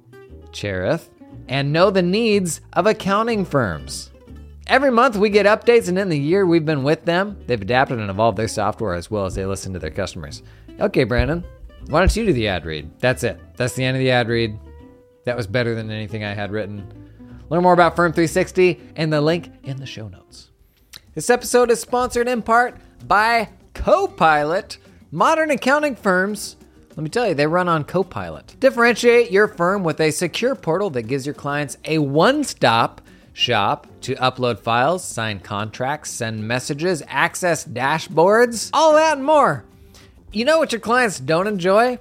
Cherith. 0.51 1.09
And 1.49 1.73
know 1.73 1.91
the 1.91 2.03
needs 2.03 2.61
of 2.75 2.87
accounting 2.87 3.45
firms. 3.45 4.11
Every 4.67 4.91
month 4.91 5.17
we 5.17 5.31
get 5.31 5.47
updates, 5.47 5.89
and 5.89 5.99
in 5.99 6.11
the 6.11 6.19
year 6.19 6.45
we've 6.45 6.67
been 6.67 6.83
with 6.83 7.07
them, 7.07 7.39
they've 7.47 7.61
adapted 7.61 7.99
and 7.99 8.11
evolved 8.11 8.37
their 8.37 8.49
software 8.49 8.95
as 8.95 9.11
well 9.11 9.25
as 9.25 9.35
they 9.35 9.47
listen 9.47 9.73
to 9.73 9.79
their 9.79 9.91
customers. 9.91 10.43
Okay, 10.79 11.05
Brandon, 11.05 11.43
why 11.89 12.01
don't 12.01 12.15
you 12.15 12.27
do 12.27 12.35
the 12.35 12.49
ad 12.49 12.67
read? 12.67 12.91
That's 13.01 13.25
it. 13.25 13.41
That's 13.57 13.75
the 13.75 13.85
end 13.85 13.97
of 13.97 14.01
the 14.01 14.11
ad 14.11 14.29
read. 14.29 14.59
That 15.25 15.39
was 15.39 15.47
better 15.47 15.75
than 15.75 15.91
anything 15.91 16.23
I 16.23 16.35
had 16.35 16.51
written. 16.51 16.87
Learn 17.49 17.63
more 17.63 17.73
about 17.73 17.97
Firm 17.97 18.13
360 18.13 18.79
and 18.97 19.11
the 19.11 19.23
link 19.23 19.51
in 19.65 19.79
the 19.79 19.87
show 19.87 20.09
notes. 20.09 20.51
This 21.15 21.31
episode 21.31 21.71
is 21.71 21.81
sponsored 21.81 22.29
in 22.29 22.43
part 22.43 22.77
by 23.07 23.49
Copilot. 23.73 24.77
Modern 25.11 25.51
accounting 25.51 25.97
firms, 25.97 26.58
let 26.99 27.05
me 27.05 27.11
tell 27.11 27.29
you, 27.29 27.35
they 27.35 27.47
run 27.47 27.69
on 27.69 27.85
Copilot. 27.85 28.57
Differentiate 28.59 29.31
your 29.31 29.47
firm 29.47 29.85
with 29.85 30.01
a 30.01 30.11
secure 30.11 30.57
portal 30.57 30.91
that 30.91 31.03
gives 31.03 31.25
your 31.25 31.35
clients 31.35 31.77
a 31.85 31.99
one 31.99 32.43
stop 32.43 33.01
shop 33.33 33.87
to 34.01 34.17
upload 34.17 34.59
files, 34.59 35.05
sign 35.05 35.39
contracts, 35.39 36.11
send 36.11 36.49
messages, 36.49 37.01
access 37.07 37.65
dashboards, 37.65 38.71
all 38.73 38.95
that 38.95 39.17
and 39.17 39.25
more. 39.25 39.65
You 40.33 40.45
know 40.45 40.59
what 40.59 40.73
your 40.73 40.81
clients 40.81 41.21
don't 41.21 41.47
enjoy? 41.47 42.01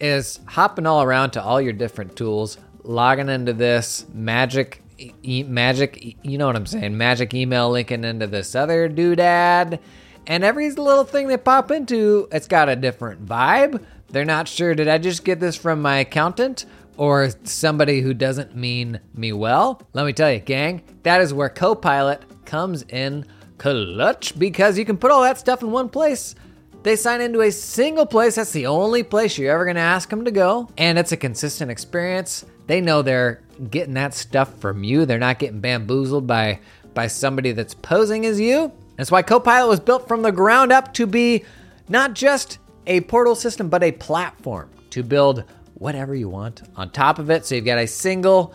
Is 0.00 0.40
hopping 0.46 0.86
all 0.86 1.02
around 1.02 1.32
to 1.32 1.42
all 1.42 1.60
your 1.60 1.74
different 1.74 2.16
tools, 2.16 2.56
logging 2.84 3.28
into 3.28 3.52
this 3.52 4.06
magic 4.14 4.82
e- 5.22 5.42
magic 5.42 5.98
e- 6.02 6.16
you 6.22 6.38
know 6.38 6.46
what 6.46 6.56
i'm 6.56 6.66
saying 6.66 6.96
magic 6.96 7.34
email 7.34 7.70
linking 7.70 8.02
into 8.02 8.26
this 8.26 8.56
other 8.56 8.88
doodad 8.88 9.78
and 10.26 10.42
every 10.42 10.70
little 10.72 11.04
thing 11.04 11.28
they 11.28 11.36
pop 11.36 11.70
into 11.70 12.26
it's 12.32 12.48
got 12.48 12.68
a 12.68 12.74
different 12.74 13.24
vibe 13.24 13.80
they're 14.10 14.24
not 14.24 14.48
sure 14.48 14.74
did 14.74 14.88
i 14.88 14.98
just 14.98 15.24
get 15.24 15.40
this 15.40 15.56
from 15.56 15.80
my 15.82 15.98
accountant 15.98 16.66
or 16.96 17.30
somebody 17.44 18.00
who 18.00 18.12
doesn't 18.12 18.56
mean 18.56 19.00
me 19.14 19.32
well 19.32 19.80
let 19.92 20.06
me 20.06 20.12
tell 20.12 20.30
you 20.30 20.38
gang 20.38 20.82
that 21.02 21.20
is 21.20 21.32
where 21.32 21.48
copilot 21.48 22.22
comes 22.44 22.82
in 22.84 23.24
clutch 23.58 24.38
because 24.38 24.78
you 24.78 24.84
can 24.84 24.96
put 24.96 25.10
all 25.10 25.22
that 25.22 25.38
stuff 25.38 25.62
in 25.62 25.70
one 25.70 25.88
place 25.88 26.34
they 26.82 26.96
sign 26.96 27.20
into 27.20 27.40
a 27.40 27.50
single 27.50 28.06
place. 28.06 28.36
That's 28.36 28.52
the 28.52 28.66
only 28.66 29.02
place 29.02 29.36
you're 29.36 29.52
ever 29.52 29.64
going 29.64 29.76
to 29.76 29.80
ask 29.82 30.08
them 30.08 30.24
to 30.24 30.30
go. 30.30 30.68
And 30.78 30.98
it's 30.98 31.12
a 31.12 31.16
consistent 31.16 31.70
experience. 31.70 32.44
They 32.66 32.80
know 32.80 33.02
they're 33.02 33.42
getting 33.70 33.94
that 33.94 34.14
stuff 34.14 34.58
from 34.60 34.84
you. 34.84 35.04
They're 35.04 35.18
not 35.18 35.38
getting 35.38 35.60
bamboozled 35.60 36.26
by 36.26 36.60
by 36.94 37.06
somebody 37.06 37.52
that's 37.52 37.74
posing 37.74 38.26
as 38.26 38.40
you. 38.40 38.72
That's 38.96 39.10
why 39.10 39.22
Copilot 39.22 39.68
was 39.68 39.80
built 39.80 40.08
from 40.08 40.22
the 40.22 40.32
ground 40.32 40.72
up 40.72 40.94
to 40.94 41.06
be 41.06 41.44
not 41.88 42.14
just 42.14 42.58
a 42.88 43.02
portal 43.02 43.36
system, 43.36 43.68
but 43.68 43.84
a 43.84 43.92
platform 43.92 44.70
to 44.90 45.04
build 45.04 45.44
whatever 45.74 46.14
you 46.14 46.28
want 46.28 46.62
on 46.74 46.90
top 46.90 47.20
of 47.20 47.30
it. 47.30 47.46
So 47.46 47.54
you've 47.54 47.64
got 47.64 47.78
a 47.78 47.86
single 47.86 48.54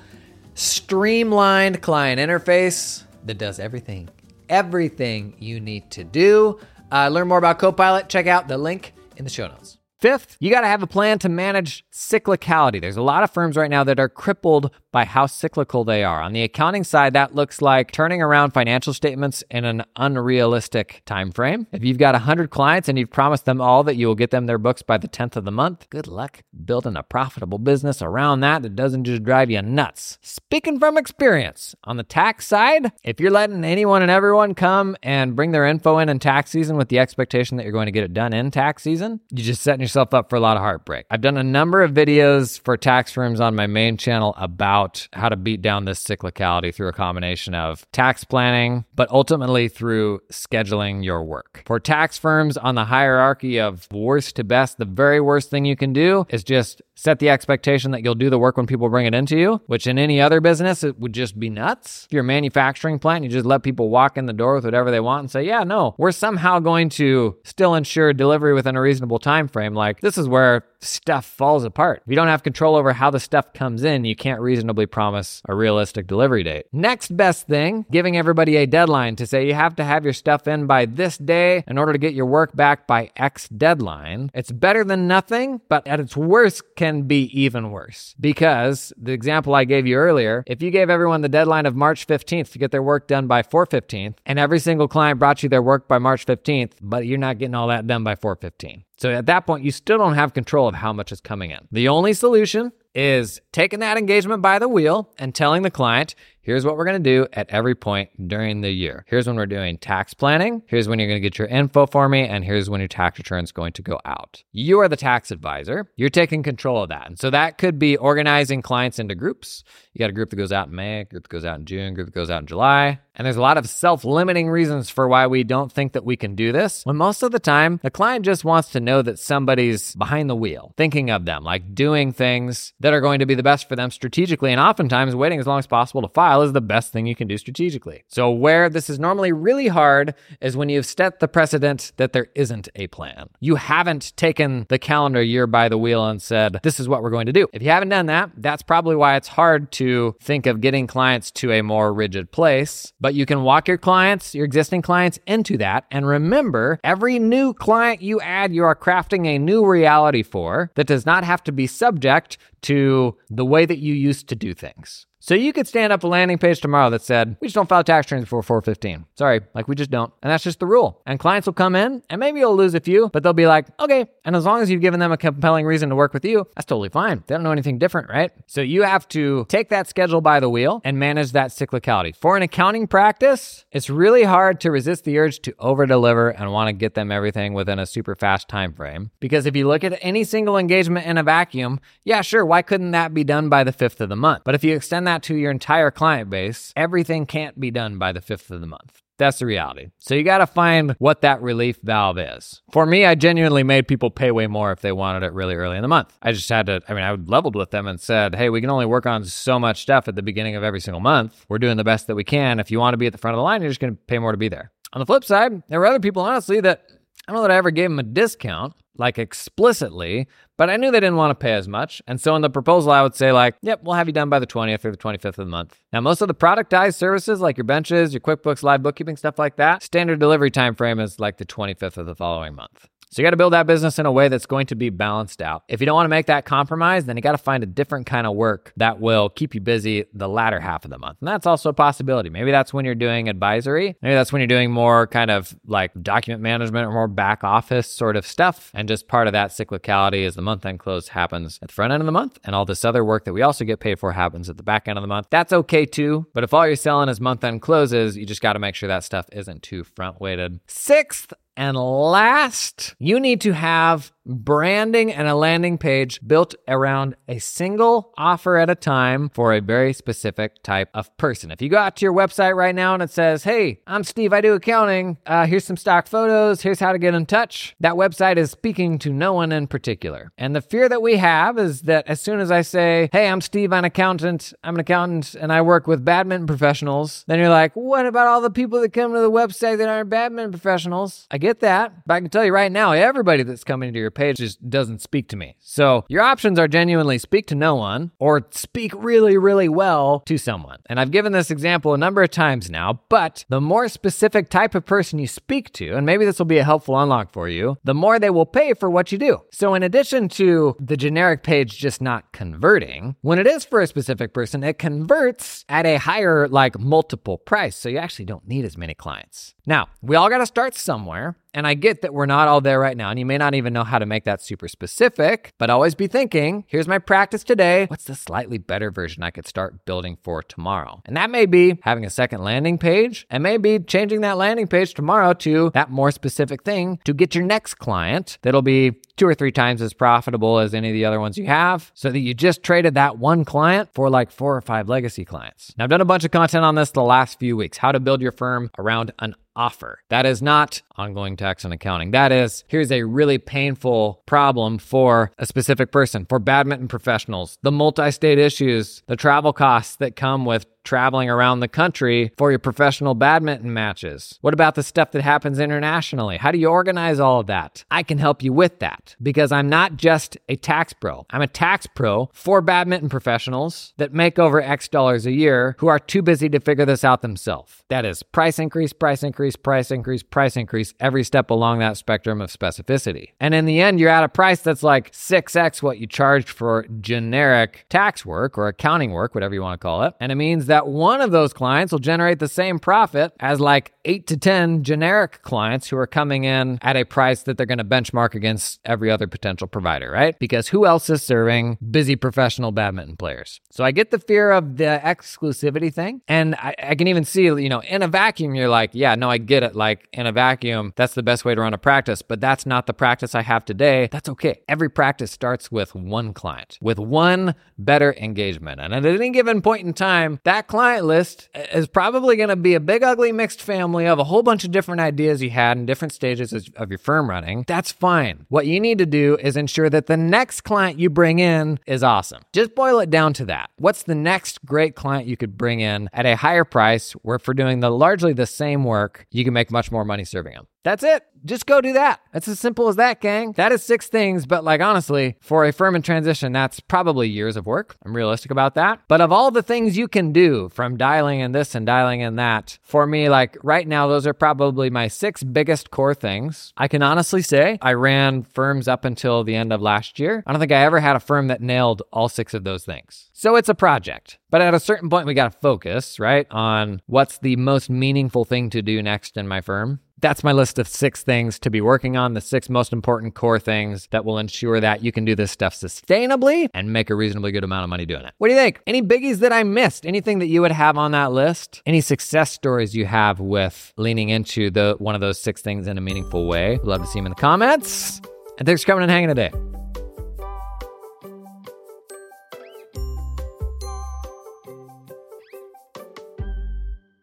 streamlined 0.56 1.82
client 1.82 2.20
interface 2.20 3.04
that 3.26 3.38
does 3.38 3.60
everything, 3.60 4.10
everything 4.50 5.36
you 5.40 5.60
need 5.60 5.90
to 5.92 6.04
do. 6.04 6.60
Uh, 6.92 7.08
learn 7.08 7.28
more 7.28 7.38
about 7.38 7.60
Copilot. 7.60 8.10
Check 8.10 8.28
out 8.28 8.48
the 8.48 8.58
link 8.58 8.94
in 9.16 9.24
the 9.24 9.32
show 9.32 9.48
notes. 9.48 9.78
Fifth, 10.04 10.36
you 10.42 10.52
got 10.52 10.60
to 10.62 10.68
have 10.68 10.84
a 10.84 10.86
plan 10.86 11.18
to 11.20 11.30
manage 11.30 11.86
cyclicality. 11.90 12.82
There's 12.82 12.98
a 12.98 13.02
lot 13.02 13.24
of 13.24 13.32
firms 13.32 13.56
right 13.56 13.70
now 13.70 13.86
that 13.86 14.02
are 14.02 14.10
crippled 14.10 14.70
by 14.92 15.06
how 15.06 15.28
cyclical 15.28 15.86
they 15.86 16.04
are. 16.04 16.22
On 16.22 16.34
the 16.34 16.44
accounting 16.44 16.84
side, 16.84 17.14
that 17.14 17.34
looks 17.34 17.62
like 17.62 17.92
turning 17.92 18.22
around 18.22 18.52
financial 18.52 18.94
statements 18.94 19.46
in 19.50 19.64
an 19.64 19.86
unrealistic 19.96 21.04
time 21.06 21.32
frame. 21.32 21.68
If 21.72 21.86
you've 21.86 21.98
got 21.98 22.16
100 22.16 22.50
clients 22.50 22.90
and 22.90 23.00
you've 23.00 23.12
promised 23.12 23.46
them 23.46 23.62
all 23.62 23.82
that 23.86 23.96
you 23.96 24.08
will 24.08 24.16
get 24.16 24.30
them 24.30 24.46
their 24.46 24.58
books 24.58 24.82
by 24.82 24.98
the 24.98 25.08
10th 25.08 25.38
of 25.38 25.46
the 25.46 25.52
month, 25.52 25.90
good 25.90 26.08
luck 26.08 26.44
building 26.66 26.98
a 26.98 27.04
profitable 27.04 27.58
business 27.58 28.02
around 28.02 28.42
that 28.42 28.62
that 28.62 28.76
doesn't 28.76 29.06
just 29.06 29.24
drive 29.24 29.50
you 29.50 29.62
nuts. 29.62 30.18
Speaking 30.22 30.80
from 30.80 30.98
experience, 30.98 31.76
on 31.86 31.96
the 31.96 32.04
tax 32.04 32.46
side, 32.46 32.92
if 33.06 33.22
you're 33.22 33.32
letting 33.32 33.64
anyone 33.64 34.02
and 34.02 34.12
everyone 34.12 34.54
come 34.54 34.98
and 35.02 35.34
bring 35.34 35.52
their 35.52 35.66
info 35.66 35.98
in 35.98 36.10
in 36.10 36.20
tax 36.20 36.52
season 36.52 36.76
with 36.76 36.90
the 36.90 37.00
expectation 37.00 37.56
that 37.56 37.64
you're 37.64 37.72
going 37.72 37.88
to 37.88 37.92
get 37.94 38.04
it 38.04 38.14
done 38.14 38.34
in 38.34 38.52
tax 38.52 38.84
season, 38.84 39.22
you're 39.32 39.46
just 39.46 39.64
setting 39.64 39.93
up 39.96 40.30
for 40.30 40.36
a 40.36 40.40
lot 40.40 40.58
of 40.58 40.64
heartbreak. 40.64 41.06
I've 41.10 41.22
done 41.22 41.38
a 41.38 41.44
number 41.44 41.84
of 41.84 41.92
videos 41.92 42.60
for 42.60 42.78
tax 42.78 43.12
firms 43.12 43.40
on 43.40 43.56
my 43.56 43.68
main 43.68 43.98
channel 43.98 44.34
about 44.38 45.08
how 45.14 45.30
to 45.30 45.36
beat 45.36 45.62
down 45.62 45.86
this 45.86 46.04
cyclicality 46.04 46.74
through 46.74 46.88
a 46.88 46.94
combination 46.94 47.54
of 47.54 47.90
tax 47.92 48.24
planning, 48.24 48.86
but 48.96 49.10
ultimately 49.12 49.68
through 49.68 50.22
scheduling 50.32 51.04
your 51.04 51.24
work. 51.24 51.64
For 51.66 51.80
tax 51.80 52.18
firms 52.18 52.58
on 52.58 52.76
the 52.76 52.86
hierarchy 52.86 53.60
of 53.60 53.88
worst 53.92 54.36
to 54.38 54.44
best, 54.44 54.78
the 54.78 54.86
very 54.86 55.20
worst 55.20 55.50
thing 55.50 55.66
you 55.66 55.76
can 55.76 55.94
do 55.94 56.26
is 56.30 56.44
just 56.44 56.82
set 57.04 57.20
the 57.20 57.30
expectation 57.30 57.92
that 57.92 58.02
you'll 58.02 58.16
do 58.16 58.30
the 58.30 58.40
work 58.40 58.56
when 58.56 58.66
people 58.66 58.88
bring 58.88 59.06
it 59.06 59.14
into 59.14 59.38
you, 59.38 59.62
which 59.68 59.88
in 59.88 60.00
any 60.00 60.22
other 60.22 60.40
business, 60.40 60.86
it 60.86 60.98
would 61.00 61.14
just 61.14 61.38
be 61.38 61.50
nuts. 61.50 62.06
If 62.06 62.14
you're 62.14 62.22
a 62.22 62.26
manufacturing 62.26 62.98
plant, 62.98 63.26
you 63.26 63.30
just 63.30 63.46
let 63.46 63.62
people 63.62 63.90
walk 63.90 64.18
in 64.18 64.26
the 64.26 64.32
door 64.32 64.56
with 64.56 64.64
whatever 64.64 64.90
they 64.90 65.02
want 65.02 65.20
and 65.20 65.32
say, 65.32 65.44
yeah, 65.44 65.66
no, 65.66 65.96
we're 65.98 66.14
somehow 66.14 66.60
going 66.60 66.88
to 66.90 67.38
still 67.44 67.76
ensure 67.76 68.14
delivery 68.14 68.54
within 68.54 68.78
a 68.78 68.82
reasonable 68.82 69.20
time 69.20 69.50
frame. 69.50 69.74
Like 69.74 70.00
this 70.00 70.18
is 70.18 70.30
where 70.30 70.64
stuff 70.84 71.26
falls 71.26 71.64
apart. 71.64 72.02
If 72.06 72.10
you 72.10 72.16
don't 72.16 72.28
have 72.28 72.44
control 72.44 72.76
over 72.76 72.94
how 72.94 73.10
the 73.10 73.20
stuff 73.20 73.54
comes 73.54 73.84
in, 73.84 74.06
you 74.06 74.16
can't 74.16 74.42
reasonably 74.42 74.86
promise 74.86 75.42
a 75.48 75.56
realistic 75.56 76.08
delivery 76.08 76.44
date. 76.44 76.66
Next 76.72 77.16
best 77.16 77.48
thing, 77.48 77.86
giving 77.92 78.18
everybody 78.18 78.58
a 78.58 78.66
deadline 78.66 79.16
to 79.18 79.28
say 79.28 79.48
you 79.48 79.54
have 79.54 79.76
to 79.78 79.84
have 79.84 80.04
your 80.04 80.14
stuff 80.14 80.48
in 80.48 80.68
by 80.68 80.86
this 80.86 81.18
day 81.18 81.64
in 81.68 81.78
order 81.78 81.94
to 81.94 82.00
get 82.00 82.14
your 82.14 82.26
work 82.26 82.56
back 82.56 82.88
by 82.88 83.12
X 83.16 83.48
deadline. 83.50 84.30
It's 84.34 84.52
better 84.52 84.84
than 84.84 85.08
nothing, 85.08 85.62
but 85.70 85.88
at 85.88 86.00
its 86.00 86.16
worst 86.16 86.64
can 86.76 87.04
be 87.04 87.24
even 87.40 87.72
worse. 87.72 88.16
Because 88.20 88.94
the 88.98 89.12
example 89.12 89.56
I 89.56 89.66
gave 89.66 89.88
you 89.88 89.96
earlier, 89.96 90.44
if 90.48 90.62
you 90.62 90.72
gave 90.72 90.90
everyone 90.90 91.22
the 91.22 91.30
deadline 91.30 91.66
of 91.66 91.76
March 91.76 92.08
15th 92.08 92.52
to 92.52 92.60
get 92.60 92.72
their 92.72 92.84
work 92.84 93.08
done 93.08 93.28
by 93.28 93.42
415th 93.42 94.16
and 94.26 94.40
every 94.40 94.60
single 94.60 94.88
client 94.88 95.20
brought 95.20 95.44
you 95.44 95.50
their 95.50 95.62
work 95.62 95.88
by 95.88 95.98
March 95.98 96.26
15th, 96.26 96.74
but 96.82 97.06
you're 97.06 97.18
not 97.18 97.38
getting 97.38 97.56
all 97.56 97.68
that 97.68 97.88
done 97.88 98.04
by 98.04 98.16
415. 98.16 98.84
So 98.98 99.12
at 99.12 99.26
that 99.26 99.46
point, 99.46 99.64
you 99.64 99.72
still 99.72 99.98
don't 99.98 100.16
have 100.16 100.34
control 100.34 100.68
of 100.68 100.76
how 100.76 100.94
much 100.94 101.12
is 101.12 101.20
coming 101.20 101.52
in. 101.52 101.68
The 101.72 101.88
only 101.88 102.14
solution 102.14 102.72
is 102.94 103.42
taking 103.52 103.80
that 103.80 103.98
engagement 103.98 104.42
by 104.42 104.60
the 104.60 104.68
wheel 104.68 105.12
and 105.18 105.34
telling 105.34 105.64
the 105.64 105.72
client, 105.72 106.16
Here's 106.44 106.66
what 106.66 106.76
we're 106.76 106.84
going 106.84 107.02
to 107.02 107.10
do 107.10 107.26
at 107.32 107.50
every 107.50 107.74
point 107.74 108.28
during 108.28 108.60
the 108.60 108.70
year. 108.70 109.06
Here's 109.08 109.28
when 109.28 109.38
we're 109.38 109.46
doing 109.46 109.78
tax 109.78 110.14
planning. 110.14 110.62
Here's 110.68 110.90
when 110.90 111.00
you're 111.00 111.08
going 111.08 111.22
to 111.22 111.30
get 111.30 111.40
your 111.40 111.48
info 111.48 111.86
for 111.86 112.10
me. 112.10 112.28
And 112.28 112.44
here's 112.44 112.70
when 112.70 112.82
your 112.82 112.90
tax 112.90 113.18
return 113.18 113.46
is 113.46 113.54
going 113.54 113.72
to 113.74 113.82
go 113.82 113.98
out. 114.04 114.44
You 114.52 114.82
are 114.82 114.90
the 114.90 114.98
tax 114.98 115.32
advisor. 115.32 115.90
You're 115.96 116.10
taking 116.10 116.44
control 116.44 116.84
of 116.84 116.90
that. 116.90 117.08
And 117.08 117.18
so 117.18 117.30
that 117.30 117.58
could 117.58 117.80
be 117.80 117.96
organizing 117.96 118.62
clients 118.62 119.00
into 119.00 119.16
groups. 119.16 119.64
You 119.94 120.00
got 120.00 120.10
a 120.10 120.14
group 120.14 120.32
that 120.32 120.36
goes 120.36 120.52
out 120.52 120.68
in 120.68 120.76
May, 120.76 121.02
a 121.02 121.06
group 121.06 121.24
that 121.24 121.30
goes 121.30 121.46
out 121.46 121.60
in 121.60 121.66
June, 121.66 121.94
a 121.94 121.96
group 121.96 122.08
that 122.08 122.14
goes 122.14 122.30
out 122.30 122.42
in 122.42 122.48
July. 122.48 123.00
And 123.16 123.26
there's 123.26 123.38
a 123.38 123.42
lot 123.42 123.58
of 123.58 123.70
self 123.70 124.04
limiting 124.04 124.50
reasons 124.50 124.90
for 124.90 125.08
why 125.08 125.28
we 125.28 125.44
don't 125.44 125.72
think 125.72 125.94
that 125.94 126.04
we 126.04 126.18
can 126.18 126.36
do 126.36 126.52
this. 126.52 126.84
When 126.84 126.98
most 126.98 127.22
of 127.22 127.32
the 127.32 127.40
time, 127.40 127.80
the 127.84 127.92
client 127.92 128.26
just 128.26 128.44
wants 128.44 128.70
to 128.70 128.80
know 128.80 129.04
that 129.04 129.20
somebody's 129.20 129.94
behind 129.96 130.30
the 130.30 130.36
wheel, 130.36 130.74
thinking 130.78 131.12
of 131.12 131.26
them, 131.26 131.44
like 131.44 131.76
doing 131.76 132.12
things 132.12 132.74
that 132.80 132.94
are 132.94 133.02
going 133.02 133.20
to 133.20 133.28
be 133.28 133.36
the 133.36 133.44
best 133.44 133.70
for 133.70 133.76
them 133.76 133.92
strategically. 133.92 134.52
And 134.52 134.60
oftentimes, 134.60 135.16
waiting 135.16 135.40
as 135.40 135.46
long 135.46 135.60
as 135.60 135.68
possible 135.68 136.02
to 136.02 136.08
file 136.08 136.33
is 136.42 136.54
the 136.54 136.62
best 136.62 136.92
thing 136.92 137.06
you 137.06 137.16
can 137.16 137.28
do 137.28 137.38
strategically. 137.38 138.04
So, 138.08 138.32
where 138.32 138.70
this 138.70 138.90
is 138.90 139.00
normally 139.00 139.32
really 139.32 139.68
hard 139.68 140.16
is 140.42 140.58
when 140.58 140.70
you've 140.70 140.86
set 140.86 141.20
the 141.20 141.28
precedent 141.28 141.92
that 141.98 142.14
there 142.14 142.28
isn't 142.36 142.70
a 142.76 142.88
plan. 142.88 143.30
You 143.40 143.56
haven't 143.56 144.16
taken 144.18 144.66
the 144.70 144.80
calendar 144.80 145.22
year 145.22 145.48
by 145.48 145.70
the 145.70 145.78
wheel 145.78 146.06
and 146.06 146.22
said, 146.22 146.60
this 146.64 146.80
is 146.80 146.90
what 146.90 147.04
we're 147.04 147.10
going 147.10 147.28
to 147.28 147.34
do. 147.34 147.48
If 147.54 147.62
you 147.62 147.70
haven't 147.70 147.90
done 147.90 148.08
that, 148.08 148.32
that's 148.38 148.64
probably 148.64 148.96
why 148.96 149.16
it's 149.16 149.28
hard 149.28 149.72
to 149.74 150.16
think 150.22 150.46
of 150.46 150.62
getting 150.62 150.88
clients 150.88 151.32
to 151.32 151.52
a 151.52 151.62
more 151.62 151.94
rigid 151.94 152.32
place 152.32 152.94
but 153.00 153.14
you 153.14 153.26
can 153.26 153.44
walk 153.44 153.68
your 153.68 153.78
clients, 153.78 154.34
your 154.34 154.46
existing 154.46 154.82
clients 154.82 155.20
into 155.28 155.58
that. 155.58 155.86
And 155.92 156.08
remember, 156.08 156.80
every 156.84 157.20
new 157.20 157.54
client 157.54 158.02
you 158.02 158.20
add, 158.22 158.54
you 158.54 158.64
are 158.64 158.76
crafting 158.76 159.28
a 159.28 159.38
new 159.38 159.66
reality 159.66 160.24
for 160.24 160.72
that 160.76 160.88
does 160.88 161.06
not 161.06 161.24
have 161.24 161.44
to 161.44 161.52
be 161.52 161.68
subject 161.68 162.38
to 162.64 163.18
the 163.30 163.46
way 163.46 163.66
that 163.66 163.80
you 163.80 163.94
used 163.94 164.28
to 164.30 164.36
do 164.36 164.54
things. 164.54 165.06
So 165.26 165.36
you 165.36 165.54
could 165.54 165.70
stand 165.70 165.94
up 165.94 166.04
a 166.04 166.08
landing 166.08 166.38
page 166.38 166.60
tomorrow 166.60 166.90
that 166.90 167.02
said, 167.02 167.38
we 167.40 167.48
just 167.48 167.56
don't 167.56 167.70
file 167.70 167.82
tax 167.82 168.08
returns 168.08 168.26
before 168.26 168.44
415. 168.44 169.06
Sorry, 169.18 169.40
like 169.54 169.70
we 169.70 169.76
just 169.76 169.90
don't. 169.90 170.12
And 170.22 170.30
that's 170.30 170.44
just 170.44 170.60
the 170.60 170.66
rule. 170.66 171.02
And 171.06 171.18
clients 171.18 171.46
will 171.46 171.54
come 171.54 171.78
in 171.78 172.04
and 172.10 172.20
maybe 172.20 172.42
you'll 172.42 172.58
lose 172.58 172.74
a 172.74 172.82
few, 172.82 173.10
but 173.14 173.24
they'll 173.24 173.32
be 173.32 173.48
like, 173.48 173.68
okay. 173.80 174.06
And 174.26 174.36
as 174.36 174.44
long 174.44 174.60
as 174.60 174.70
you've 174.70 174.82
given 174.82 175.00
them 175.00 175.14
a 175.14 175.18
compelling 175.18 175.66
reason 175.66 175.88
to 175.92 175.96
work 175.96 176.14
with 176.14 176.26
you, 176.26 176.46
that's 176.58 176.66
totally 176.66 176.90
fine. 176.90 177.24
They 177.26 177.36
don't 177.36 177.44
know 177.44 177.54
anything 177.54 177.78
different, 177.78 178.10
right? 178.10 178.34
So 178.48 178.60
you 178.60 178.84
have 178.84 179.08
to 179.10 179.46
take 179.48 179.70
that 179.70 179.88
schedule 179.88 180.20
by 180.20 180.42
the 180.42 180.50
wheel 180.50 180.82
and 180.84 181.00
manage 181.00 181.32
that 181.32 181.52
cyclicality. 181.52 182.14
For 182.14 182.36
an 182.36 182.44
accounting 182.44 182.86
practice, 182.88 183.64
it's 183.72 183.90
really 183.90 184.24
hard 184.24 184.60
to 184.60 184.72
resist 184.72 185.06
the 185.06 185.18
urge 185.20 185.40
to 185.44 185.56
over 185.58 185.86
deliver 185.86 186.32
and 186.32 186.52
want 186.52 186.68
to 186.68 186.74
get 186.74 186.96
them 186.96 187.14
everything 187.14 187.54
within 187.54 187.80
a 187.80 187.86
super 187.86 188.14
fast 188.14 188.50
time 188.50 188.74
frame. 188.74 189.12
Because 189.22 189.46
if 189.46 189.56
you 189.56 189.70
look 189.70 189.86
at 189.86 189.98
any 190.02 190.26
single 190.26 190.58
engagement 190.58 191.06
in 191.06 191.18
a 191.18 191.24
vacuum, 191.24 191.80
yeah, 192.04 192.20
sure, 192.20 192.46
why 192.46 192.62
couldn't 192.62 192.92
that 192.92 193.14
be 193.14 193.24
done 193.24 193.48
by 193.48 193.64
the 193.64 193.72
fifth 193.72 194.02
of 194.02 194.10
the 194.10 194.18
month? 194.18 194.42
But 194.44 194.54
if 194.54 194.66
you 194.66 194.76
extend 194.76 195.08
that 195.08 195.13
that 195.14 195.24
to 195.24 195.36
your 195.36 195.52
entire 195.52 195.92
client 195.92 196.30
base, 196.30 196.74
everything 196.76 197.26
can't 197.26 197.60
be 197.60 197.70
done 197.70 198.00
by 198.00 198.12
the 198.12 198.22
fifth 198.22 198.50
of 198.50 198.62
the 198.62 198.68
month. 198.68 199.02
That's 199.20 199.38
the 199.38 199.46
reality. 199.46 199.92
So 200.00 200.16
you 200.16 200.24
got 200.24 200.40
to 200.40 200.48
find 200.48 200.96
what 200.98 201.22
that 201.22 201.40
relief 201.40 201.78
valve 201.84 202.18
is. 202.18 202.64
For 202.72 202.88
me, 202.88 203.06
I 203.06 203.14
genuinely 203.14 203.62
made 203.62 203.88
people 203.88 204.10
pay 204.10 204.32
way 204.32 204.48
more 204.48 204.72
if 204.72 204.82
they 204.82 204.92
wanted 204.92 205.22
it 205.22 205.34
really 205.34 205.54
early 205.54 205.76
in 205.78 205.84
the 205.84 205.88
month. 205.88 206.18
I 206.24 206.32
just 206.32 206.50
had 206.50 206.66
to, 206.66 206.82
I 206.90 206.96
mean, 206.96 207.04
I 207.04 207.12
leveled 207.12 207.56
with 207.56 207.70
them 207.70 207.86
and 207.86 208.02
said, 208.02 208.34
hey, 208.34 208.50
we 208.50 208.60
can 208.60 208.72
only 208.72 208.88
work 208.88 209.06
on 209.06 209.24
so 209.24 209.60
much 209.60 209.84
stuff 209.84 210.08
at 210.08 210.16
the 210.16 210.24
beginning 210.24 210.56
of 210.56 210.64
every 210.64 210.80
single 210.80 211.00
month. 211.00 211.46
We're 211.48 211.60
doing 211.60 211.78
the 211.78 211.84
best 211.84 212.08
that 212.08 212.16
we 212.16 212.24
can. 212.24 212.60
If 212.60 212.72
you 212.72 212.80
want 212.80 212.96
to 212.96 212.98
be 212.98 213.06
at 213.06 213.12
the 213.12 213.20
front 213.20 213.36
of 213.36 213.38
the 213.38 213.44
line, 213.44 213.62
you're 213.62 213.70
just 213.70 213.80
going 213.80 213.94
to 213.94 214.02
pay 214.08 214.18
more 214.18 214.32
to 214.32 214.38
be 214.38 214.50
there. 214.50 214.72
On 214.94 215.00
the 215.00 215.06
flip 215.06 215.24
side, 215.24 215.62
there 215.70 215.80
were 215.80 215.86
other 215.86 216.00
people, 216.00 216.24
honestly, 216.24 216.60
that 216.62 216.84
I 217.28 217.32
don't 217.32 217.38
know 217.38 217.42
that 217.44 217.52
I 217.52 217.56
ever 217.56 217.72
gave 217.72 217.90
them 217.90 218.00
a 218.00 218.04
discount, 218.04 218.74
like 218.98 219.18
explicitly, 219.18 220.28
but 220.58 220.70
I 220.70 220.76
knew 220.76 220.92
they 220.92 221.00
didn't 221.00 221.16
want 221.16 221.32
to 221.32 221.36
pay 221.36 221.54
as 221.54 221.70
much. 221.70 222.02
And 222.06 222.20
so 222.20 222.36
in 222.36 222.42
the 222.42 222.50
proposal, 222.50 222.92
I 222.92 223.02
would 223.02 223.16
say, 223.16 223.32
like, 223.32 223.56
yep, 223.62 223.82
we'll 223.84 223.96
have 223.96 224.08
you 224.08 224.14
done 224.14 224.30
by 224.30 224.40
the 224.40 224.48
20th 224.48 224.84
or 224.84 224.92
the 224.92 224.98
25th 224.98 225.26
of 225.26 225.36
the 225.36 225.46
month. 225.46 225.80
Now, 225.94 226.02
most 226.02 226.22
of 226.22 226.28
the 226.28 226.34
productized 226.34 226.96
services, 226.96 227.40
like 227.40 227.58
your 227.58 227.64
benches, 227.64 228.14
your 228.14 228.20
QuickBooks, 228.20 228.62
live 228.62 228.84
bookkeeping, 228.84 229.16
stuff 229.16 229.40
like 229.40 229.56
that, 229.56 229.84
standard 229.84 230.20
delivery 230.20 230.52
time 230.52 230.76
frame 230.76 231.00
is 231.00 231.18
like 231.20 231.38
the 231.38 231.46
25th 231.46 231.98
of 231.98 232.06
the 232.06 232.16
following 232.16 232.56
month. 232.56 232.90
So 233.14 233.22
you 233.22 233.28
got 233.28 233.32
to 233.32 233.38
build 233.38 233.54
that 233.54 233.68
business 233.68 234.00
in 234.00 234.08
a 234.08 234.12
way 234.12 234.28
that's 234.28 234.48
going 234.48 234.66
to 234.66 234.76
be 234.76 234.90
balanced 234.90 235.40
out. 235.40 235.66
If 235.68 235.80
you 235.80 235.86
don't 235.86 235.94
want 235.94 236.06
to 236.06 236.10
make 236.10 236.26
that 236.26 236.46
compromise, 236.46 237.06
then 237.06 237.16
you 237.16 237.22
got 237.22 237.34
to 237.34 237.38
find 237.38 237.62
a 237.62 237.68
different 237.68 238.08
kind 238.08 238.26
of 238.26 238.36
work 238.36 238.74
that 238.78 239.00
will 239.00 239.30
keep 239.30 239.54
you 239.54 239.62
busy 239.62 240.06
the 240.16 240.28
latter 240.28 240.60
half 240.60 240.84
of 240.84 240.90
the 240.90 240.98
month. 240.98 241.20
And 241.22 241.28
that's 241.28 241.46
also 241.46 241.70
a 241.70 241.74
possibility. 241.74 242.32
Maybe 242.32 242.50
that's 242.50 242.74
when 242.74 242.86
you're 242.86 242.96
doing 242.96 243.30
advisory. 243.30 243.96
Maybe 244.02 244.16
that's 244.16 244.34
when 244.34 244.40
you're 244.40 244.48
doing 244.48 244.72
more 244.72 245.06
kind 245.06 245.30
of 245.30 245.56
like 245.68 245.92
document 246.02 246.42
management 246.42 246.88
or 246.88 246.92
more 246.92 247.08
back 247.08 247.44
office 247.44 247.88
sort 247.88 248.16
of 248.16 248.26
stuff. 248.26 248.72
And 248.74 248.88
just 248.88 249.08
part 249.08 249.28
of 249.28 249.34
that 249.34 249.52
cyclicality 249.52 250.24
is 250.24 250.34
the 250.34 250.42
month 250.42 250.66
end 250.66 250.80
close 250.80 251.10
happens 251.10 251.60
at 251.62 251.68
the 251.68 251.74
front 251.76 251.94
end 251.94 252.02
of 252.02 252.08
the 252.08 252.12
month. 252.12 252.40
And 252.44 252.56
all 252.56 252.66
this 252.66 252.84
other 252.84 253.06
work 253.06 253.26
that 253.26 253.34
we 253.34 253.44
also 253.44 253.64
get 253.64 253.80
paid 253.80 254.00
for 254.00 254.14
happens 254.14 254.50
at 254.50 254.58
the 254.58 254.64
back 254.64 254.88
end 254.88 254.98
of 254.98 255.04
the 255.04 255.08
month. 255.08 255.28
That's 255.30 255.54
okay 255.54 255.86
too. 255.86 256.26
But 256.34 256.44
if 256.44 256.52
all 256.52 256.66
you're 256.66 256.76
selling 256.76 257.10
is 257.10 257.22
month 257.22 257.44
end 257.44 257.62
closes, 257.62 258.18
you 258.18 258.26
just 258.26 258.42
got 258.42 258.54
to 258.54 258.60
make 258.60 258.74
sure 258.74 258.88
that 258.88 259.04
stuff 259.04 259.28
isn't 259.32 259.62
too 259.62 259.84
front 259.84 260.20
weighted. 260.20 260.62
Sixth 260.66 261.32
and 261.56 261.78
last, 261.78 262.96
you 263.00 263.20
need 263.20 263.42
to 263.42 263.54
have 263.54 264.12
branding 264.26 265.12
and 265.12 265.28
a 265.28 265.36
landing 265.36 265.78
page 265.78 266.20
built 266.26 266.56
around 266.68 267.16
a 267.28 267.40
single 267.40 268.14
offer 268.18 268.58
at 268.58 268.70
a 268.70 268.76
time 268.76 269.30
for 269.30 269.54
a 269.54 269.62
very 269.62 269.94
specific 269.94 270.64
type 270.64 270.90
of 270.94 271.16
person. 271.18 271.52
If 271.52 271.62
you 271.62 271.70
go 271.70 271.78
out 271.78 271.96
to 271.98 272.06
your 272.06 272.14
website 272.14 272.56
right 272.56 272.76
now 272.76 272.94
and 272.94 273.04
it 273.04 273.10
says, 273.10 273.44
Hey, 273.44 273.82
I'm 273.88 274.04
Steve, 274.04 274.34
I 274.34 274.42
do 274.42 274.54
accounting. 274.54 275.18
Uh, 275.26 275.46
here's 275.46 275.66
some 275.66 275.78
stock 275.78 276.08
photos. 276.08 276.62
Here's 276.62 276.80
how 276.80 276.94
to 276.94 277.00
get 277.00 277.14
in 277.14 277.26
touch. 277.26 277.76
That 277.80 277.94
website 277.94 278.38
is 278.38 278.52
speaking 278.52 278.98
to 279.00 279.12
no 279.12 279.34
one 279.34 279.52
in 279.52 279.68
particular. 279.68 280.32
And 280.38 280.56
the 280.56 280.62
fear 280.62 280.88
that 280.90 281.02
we 281.02 281.18
have 281.18 281.58
is 281.58 281.82
that 281.84 282.08
as 282.08 282.22
soon 282.22 282.40
as 282.40 282.52
I 282.52 282.62
say, 282.62 283.10
Hey, 283.12 283.28
I'm 283.28 283.42
Steve, 283.42 283.74
I'm 283.74 283.80
an 283.80 283.86
accountant, 283.86 284.54
I'm 284.64 284.76
an 284.76 284.82
accountant, 284.82 285.36
and 285.36 285.52
I 285.52 285.62
work 285.62 285.88
with 285.88 286.06
badminton 286.06 286.48
professionals, 286.48 287.26
then 287.28 287.40
you're 287.40 287.50
like, 287.50 287.74
What 287.74 288.06
about 288.06 288.28
all 288.28 288.42
the 288.42 288.50
people 288.50 288.80
that 288.82 288.94
come 288.94 289.14
to 289.14 289.20
the 289.20 289.32
website 289.32 289.78
that 289.80 289.90
aren't 289.90 290.10
badminton 290.10 290.52
professionals? 290.52 291.28
I 291.30 291.38
get 291.38 291.60
that. 291.60 292.06
But 292.06 292.14
I 292.16 292.22
can 292.22 292.30
tell 292.30 292.46
you 292.46 292.54
right 292.54 292.72
now, 292.72 292.92
everybody 292.92 293.44
that's 293.44 293.64
coming 293.64 293.92
to 293.94 294.00
your 294.00 294.13
page 294.16 294.38
just 294.38 294.70
doesn't 294.70 295.02
speak 295.02 295.28
to 295.30 295.36
me. 295.36 295.56
So 295.60 296.06
your 296.08 296.22
options 296.22 296.60
are 296.60 296.68
genuinely 296.68 297.18
speak 297.18 297.48
to 297.48 297.56
no 297.56 297.76
one 297.76 298.12
or 298.20 298.48
speak 298.52 298.92
really, 298.96 299.38
really 299.38 299.70
well 299.70 300.22
to 300.26 300.38
someone. 300.38 300.80
And 300.88 301.00
I've 301.00 301.12
given 301.12 301.32
this 301.32 301.52
example 301.52 301.94
a 301.94 301.98
number 301.98 302.24
of 302.24 302.32
times 302.32 302.70
now, 302.70 303.02
but 303.10 303.46
the 303.50 303.62
more 303.62 303.88
specific 303.88 304.50
type 304.50 304.76
of 304.76 304.86
person 304.86 305.20
you 305.20 305.28
speak 305.28 305.72
to, 305.74 305.96
and 305.96 306.06
maybe 306.06 306.26
this 306.26 306.40
will 306.40 306.46
be 306.46 306.58
a 306.58 306.64
helpful 306.64 307.00
unlock 307.00 307.32
for 307.32 307.48
you, 307.50 307.78
the 307.84 307.94
more 307.94 308.20
they 308.20 308.30
will 308.30 308.46
pay 308.46 308.74
for 308.74 308.90
what 308.90 309.12
you 309.12 309.18
do. 309.18 309.42
So 309.52 309.74
in 309.74 309.84
addition 309.84 310.30
to 310.30 310.76
the 310.80 310.98
generic 310.98 311.44
page 311.44 311.78
just 311.78 312.02
not 312.02 312.32
converting, 312.32 313.16
when 313.22 313.40
it 313.40 313.48
is 313.48 313.66
for 313.66 313.82
a 313.82 313.88
specific 313.88 314.34
person, 314.34 314.64
it 314.64 314.80
converts 314.80 315.66
at 315.70 315.86
a 315.86 315.98
higher, 315.98 316.48
like 316.48 316.80
multiple 316.80 317.38
price. 317.38 317.76
So 317.76 317.90
you 317.90 317.98
actually 317.98 318.26
don't 318.26 318.48
need 318.48 318.66
as 318.66 318.78
many 318.78 318.94
clients. 318.94 319.56
Now, 319.66 319.88
we 320.02 320.16
all 320.16 320.30
got 320.30 320.40
to 320.40 320.46
start 320.46 320.76
somewhere. 320.76 321.38
And 321.54 321.68
I 321.68 321.76
get 321.76 322.02
that 322.02 322.14
we're 322.14 322.26
not 322.26 322.48
all 322.48 322.62
there 322.62 322.80
right 322.80 322.98
now, 322.98 323.10
and 323.10 323.20
you 323.20 323.26
may 323.26 323.38
not 323.38 323.54
even 323.54 323.74
know 323.74 323.84
how 323.84 324.00
to 324.00 324.06
make 324.06 324.24
that 324.26 324.42
super 324.42 324.68
specific, 324.68 325.54
but 325.60 325.70
always 325.70 325.96
be 325.96 326.08
thinking 326.08 326.66
here's 326.68 326.88
my 326.88 327.00
practice 327.00 327.44
today. 327.44 327.86
What's 327.88 328.06
the 328.06 328.16
slightly 328.16 328.58
better 328.58 328.90
version 328.90 329.24
I 329.24 329.32
could 329.32 329.48
start 329.48 329.86
building 329.86 330.18
for 330.24 330.42
tomorrow? 330.42 331.02
And 331.06 331.16
that 331.16 331.30
may 331.30 331.46
be 331.46 331.80
having 331.84 332.06
a 332.06 332.10
second 332.10 332.44
landing 332.44 332.78
page, 332.78 333.28
and 333.30 333.44
maybe 333.44 333.80
changing 333.80 334.22
that 334.22 334.38
landing 334.38 334.68
page 334.68 334.94
tomorrow 334.94 335.34
to 335.34 335.72
that 335.74 335.92
more 335.92 336.12
specific 336.12 336.64
thing 336.64 337.00
to 337.06 337.14
get 337.14 337.36
your 337.36 337.44
next 337.44 337.76
client 337.76 338.38
that'll 338.42 338.62
be 338.62 338.92
two 339.16 339.28
or 339.28 339.36
three 339.36 339.52
times 339.52 339.82
as 339.82 339.94
profitable 339.94 340.58
as 340.58 340.74
any 340.74 340.90
of 340.90 340.94
the 340.94 341.06
other 341.06 341.20
ones 341.20 341.38
you 341.38 341.46
have, 341.46 341.92
so 341.94 342.10
that 342.10 342.20
you 342.20 342.34
just 342.34 342.64
traded 342.64 342.96
that 342.96 343.20
one 343.20 343.46
client 343.46 343.90
for 343.94 344.10
like 344.10 344.32
four 344.32 344.56
or 344.56 344.62
five 344.62 344.90
legacy 344.90 345.24
clients. 345.24 345.74
Now, 345.78 345.84
I've 345.84 345.90
done 345.92 346.02
a 346.02 346.06
bunch 346.06 346.24
of 346.24 346.32
content 346.32 346.66
on 346.66 346.74
this 346.76 346.92
the 346.92 347.04
last 347.04 347.38
few 347.38 347.56
weeks 347.56 347.78
how 347.78 347.92
to 347.92 348.00
build 348.00 348.22
your 348.22 348.32
firm 348.32 348.72
around 348.80 349.12
an 349.20 349.36
offer. 349.56 350.00
That 350.10 350.26
is 350.26 350.42
not 350.42 350.82
ongoing 350.96 351.36
tax 351.36 351.64
and 351.64 351.74
accounting. 351.74 352.12
That 352.12 352.32
is, 352.32 352.64
here's 352.68 352.92
a 352.92 353.04
really 353.04 353.38
painful 353.38 354.22
problem 354.26 354.78
for 354.78 355.32
a 355.38 355.46
specific 355.46 355.92
person, 355.92 356.26
for 356.28 356.40
badminton 356.40 356.88
professionals, 356.88 357.58
the 357.62 357.72
multi 357.72 358.12
state 358.12 358.40
issues, 358.40 359.04
the 359.08 359.16
travel 359.16 359.54
costs 359.54 359.96
that 359.98 360.16
come 360.16 360.46
with 360.46 360.66
traveling 360.84 361.30
around 361.30 361.60
the 361.60 361.68
country 361.68 362.32
for 362.38 362.52
your 362.52 362.60
professional 362.60 363.16
badminton 363.16 363.74
matches? 363.74 364.38
What 364.42 364.54
about 364.54 364.76
the 364.76 364.84
stuff 364.84 365.12
that 365.12 365.22
happens 365.22 365.60
internationally? 365.60 366.38
How 366.38 366.52
do 366.52 366.58
you 366.58 366.68
organize 366.68 367.20
all 367.20 367.40
of 367.40 367.48
that? 367.48 367.84
I 367.90 368.04
can 368.04 368.18
help 368.18 368.44
you 368.44 368.54
with 368.54 368.80
that 368.80 369.16
because 369.22 369.52
I'm 369.52 369.70
not 369.70 369.98
just 369.98 370.38
a 370.50 370.56
tax 370.56 370.94
pro. 370.94 371.26
I'm 371.30 371.42
a 371.42 371.48
tax 371.48 371.88
pro 371.88 372.30
for 372.34 372.62
badminton 372.62 373.10
professionals 373.10 373.94
that 373.98 374.14
make 374.14 374.38
over 374.38 374.62
X 374.62 374.88
dollars 374.88 375.26
a 375.26 375.32
year 375.32 375.76
who 375.80 375.88
are 375.88 376.00
too 376.00 376.22
busy 376.22 376.50
to 376.50 376.60
figure 376.60 376.86
this 376.86 377.04
out 377.04 377.22
themselves. 377.22 377.84
That 377.90 378.06
is 378.06 378.24
price 378.24 378.60
increase, 378.60 378.94
price 378.94 379.24
increase 379.24 379.43
increase, 379.44 379.56
price 379.58 379.92
increase, 379.92 380.24
price 380.24 380.56
increase 380.56 380.94
every 381.02 381.24
step 381.24 381.50
along 381.50 381.80
that 381.80 381.98
spectrum 381.98 382.40
of 382.40 382.50
specificity. 382.50 383.32
And 383.42 383.54
in 383.54 383.66
the 383.66 383.82
end, 383.82 384.00
you're 384.00 384.10
at 384.10 384.24
a 384.24 384.30
price 384.30 384.62
that's 384.62 384.84
like 384.84 385.12
6x 385.12 385.84
what 385.84 386.00
you 386.00 386.08
charged 386.08 386.50
for 386.50 386.86
generic 387.02 387.86
tax 387.90 388.26
work 388.26 388.58
or 388.58 388.70
accounting 388.70 389.12
work, 389.12 389.36
whatever 389.36 389.54
you 389.54 389.62
want 389.62 389.80
to 389.80 389.84
call 389.84 390.04
it. 390.04 390.14
And 390.22 390.32
it 390.32 390.36
means 390.36 390.68
that 390.68 390.88
one 390.88 391.20
of 391.20 391.32
those 391.32 391.52
clients 391.52 391.92
will 391.92 392.00
generate 392.00 392.40
the 392.40 392.48
same 392.48 392.80
profit 392.80 393.34
as 393.42 393.60
like 393.60 393.94
eight 394.06 394.28
to 394.28 394.38
10 394.38 394.84
generic 394.84 395.42
clients 395.42 395.90
who 395.90 395.98
are 395.98 396.08
coming 396.08 396.46
in 396.46 396.80
at 396.82 396.96
a 396.96 397.04
price 397.04 397.44
that 397.44 397.58
they're 397.58 397.66
going 397.66 397.78
to 397.78 397.84
benchmark 397.84 398.36
against 398.36 398.80
every 398.86 399.12
other 399.12 399.28
potential 399.28 399.68
provider, 399.68 400.10
right? 400.10 400.40
Because 400.40 400.70
who 400.70 400.86
else 400.86 401.10
is 401.10 401.22
serving 401.22 401.78
busy 401.92 402.16
professional 402.16 402.72
badminton 402.72 403.18
players? 403.18 403.60
So 403.72 403.84
I 403.84 403.92
get 403.92 404.12
the 404.12 404.20
fear 404.20 404.52
of 404.52 404.78
the 404.78 405.02
exclusivity 405.04 405.94
thing. 405.94 406.22
And 406.30 406.56
I, 406.56 406.76
I 406.82 406.96
can 406.96 407.08
even 407.08 407.26
see, 407.26 407.44
you 407.44 407.70
know, 407.70 407.82
in 407.82 408.02
a 408.02 408.08
vacuum, 408.08 408.56
you're 408.56 408.70
like, 408.70 408.92
yeah, 408.94 409.16
no, 409.16 409.30
I 409.34 409.40
get 409.40 409.64
it. 409.64 409.76
Like 409.76 410.08
in 410.14 410.28
a 410.28 410.32
vacuum, 410.32 410.94
that's 410.96 411.16
the 411.16 411.24
best 411.24 411.44
way 411.44 411.56
to 411.56 411.62
run 411.62 411.74
a 411.74 411.78
practice, 411.80 412.22
but 412.22 412.40
that's 412.40 412.68
not 412.68 412.86
the 412.86 412.94
practice 412.94 413.34
I 413.34 413.42
have 413.42 413.66
today. 413.66 414.10
That's 414.12 414.30
okay. 414.30 414.62
Every 414.68 414.90
practice 414.90 415.32
starts 415.32 415.72
with 415.72 415.96
one 415.96 416.34
client, 416.34 416.78
with 416.82 417.00
one 417.00 417.56
better 417.78 418.14
engagement. 418.20 418.80
And 418.80 418.94
at 418.94 419.06
any 419.06 419.32
given 419.32 419.64
point 419.64 419.88
in 419.88 419.94
time, 419.94 420.40
that 420.44 420.68
client 420.68 421.06
list 421.06 421.50
is 421.74 421.88
probably 421.88 422.36
going 422.36 422.50
to 422.50 422.56
be 422.56 422.76
a 422.76 422.80
big, 422.80 423.02
ugly, 423.02 423.32
mixed 423.32 423.62
family 423.62 424.06
of 424.06 424.20
a 424.20 424.26
whole 424.26 424.44
bunch 424.44 424.64
of 424.64 424.72
different 424.72 425.02
ideas 425.02 425.42
you 425.42 425.50
had 425.50 425.78
in 425.78 425.88
different 425.88 426.14
stages 426.14 426.54
of 426.76 426.92
your 426.92 427.00
firm 427.00 427.28
running. 427.28 427.66
That's 427.68 427.92
fine. 427.92 428.46
What 428.50 428.68
you 428.68 428.80
need 428.80 429.00
to 429.00 429.06
do 429.08 429.38
is 429.42 429.58
ensure 429.58 429.90
that 429.90 430.06
the 430.06 430.18
next 430.18 430.62
client 430.62 431.00
you 431.00 431.10
bring 431.10 431.40
in 431.40 431.80
is 431.88 432.04
awesome. 432.04 432.44
Just 432.54 432.76
boil 432.76 433.00
it 433.00 433.10
down 433.10 433.34
to 433.34 433.46
that. 433.46 433.72
What's 433.78 434.04
the 434.04 434.14
next 434.14 434.64
great 434.64 434.96
client 434.96 435.26
you 435.26 435.38
could 435.38 435.58
bring 435.58 435.80
in 435.80 436.08
at 436.14 436.28
a 436.28 436.36
higher 436.36 436.66
price 436.66 437.14
where 437.24 437.40
for 437.40 437.56
doing 437.56 437.80
the 437.80 437.90
largely 437.90 438.34
the 438.34 438.46
same 438.46 438.84
work, 438.84 439.23
you 439.32 439.44
can 439.44 439.54
make 439.54 439.72
much 439.72 439.92
more 439.92 440.06
money 440.06 440.24
serving 440.24 440.54
them? 440.54 440.68
That's 440.84 441.04
it. 441.04 441.24
Just 441.46 441.66
go 441.66 441.80
do 441.82 441.94
that. 441.94 442.20
It's 442.34 442.48
as 442.48 442.60
simple 442.60 442.90
as 442.90 442.98
that, 442.98 443.22
gang. 443.22 443.54
That 443.54 443.72
is 443.72 443.84
six 443.84 444.08
things, 444.08 444.46
but 444.46 444.64
like 444.64 444.82
honestly, 444.82 445.38
for 445.40 445.66
a 445.66 445.72
firm 445.72 445.96
in 445.96 446.02
transition, 446.02 446.52
that's 446.52 446.80
probably 446.80 447.30
years 447.30 447.56
of 447.56 447.66
work. 447.66 447.96
I'm 448.06 448.16
realistic 448.16 448.52
about 448.52 448.76
that. 448.76 449.02
But 449.08 449.22
of 449.22 449.32
all 449.32 449.50
the 449.50 449.64
things 449.64 449.98
you 449.98 450.08
can 450.08 450.34
do 450.34 450.70
from 450.70 450.98
dialing 450.98 451.40
in 451.40 451.54
this 451.54 451.74
and 451.74 451.86
dialing 451.86 452.22
in 452.22 452.36
that, 452.36 452.78
for 452.82 453.06
me, 453.08 453.30
like 453.30 453.58
right 453.64 453.88
now, 453.88 454.08
those 454.08 454.28
are 454.28 454.34
probably 454.34 454.90
my 454.90 455.08
six 455.08 455.44
biggest 455.44 455.90
core 455.90 456.14
things. 456.14 456.74
I 456.76 456.88
can 456.88 457.02
honestly 457.02 457.42
say 457.42 457.78
I 457.82 457.94
ran 457.94 458.44
firms 458.44 458.88
up 458.88 459.06
until 459.06 459.44
the 459.44 459.56
end 459.56 459.72
of 459.72 459.82
last 459.82 460.20
year. 460.20 460.44
I 460.46 460.52
don't 460.52 460.60
think 460.60 460.72
I 460.72 460.84
ever 460.84 461.00
had 461.00 461.16
a 461.16 461.22
firm 461.22 461.48
that 461.48 461.62
nailed 461.62 462.02
all 462.12 462.30
six 462.30 462.54
of 462.54 462.64
those 462.64 462.84
things. 462.84 463.30
So 463.44 463.58
it's 463.58 463.68
a 463.68 463.76
project. 463.76 464.40
But 464.52 464.62
at 464.62 464.74
a 464.74 464.80
certain 464.80 465.10
point, 465.10 465.28
we 465.28 465.34
got 465.34 465.52
to 465.52 465.60
focus, 465.60 466.18
right, 466.18 466.48
on 466.50 467.02
what's 467.08 467.40
the 467.40 467.58
most 467.58 467.90
meaningful 467.90 468.46
thing 468.46 468.70
to 468.70 468.82
do 468.82 469.04
next 469.04 469.36
in 469.36 469.50
my 469.50 469.60
firm. 469.60 470.00
That's 470.22 470.46
my 470.46 470.54
list 470.54 470.80
of 470.80 470.88
six 470.88 471.24
things 471.24 471.60
to 471.60 471.70
be 471.70 471.82
working 471.82 472.16
on, 472.16 472.36
the 472.36 472.40
six 472.40 472.70
most 472.70 472.94
important 472.94 473.36
core 473.36 473.60
things 473.60 474.08
that 474.12 474.24
will 474.24 474.38
ensure 474.38 474.80
that 474.80 475.04
you 475.04 475.12
can 475.12 475.26
do 475.26 475.36
this 475.36 475.52
stuff 475.52 475.76
sustainably 475.76 476.70
and 476.74 476.94
make 476.94 477.10
a 477.10 477.16
reasonably 477.16 477.52
good 477.52 477.66
amount 477.66 477.84
of 477.84 477.90
money 477.90 478.06
doing 478.06 478.24
it. 478.24 478.34
What 478.38 478.48
do 478.48 478.54
you 478.54 478.60
think? 478.62 478.80
Any 478.88 479.02
biggies 479.02 479.40
that 479.40 479.52
I 479.52 479.64
missed? 479.64 480.06
Anything 480.06 480.40
that 480.40 480.48
you 480.48 480.62
would 480.62 480.72
have 480.72 480.98
on 480.98 481.12
that 481.12 481.34
list? 481.34 481.82
Any 481.86 482.00
success 482.00 482.50
stories 482.50 482.96
you 482.96 483.06
have 483.08 483.42
with 483.42 483.92
leaning 483.98 484.30
into 484.30 484.72
the 484.72 484.96
one 485.00 485.16
of 485.16 485.20
those 485.20 485.38
six 485.38 485.62
things 485.62 485.88
in 485.88 485.98
a 485.98 486.02
meaningful 486.02 486.48
way? 486.48 486.80
Love 486.84 487.02
to 487.02 487.08
see 487.08 487.20
them 487.20 487.26
in 487.26 487.32
the 487.32 487.36
comments. 487.36 488.22
And 488.58 488.66
thanks 488.66 488.84
for 488.84 488.88
coming 488.88 489.04
and 489.04 489.12
hanging 489.12 489.28
today. 489.28 489.52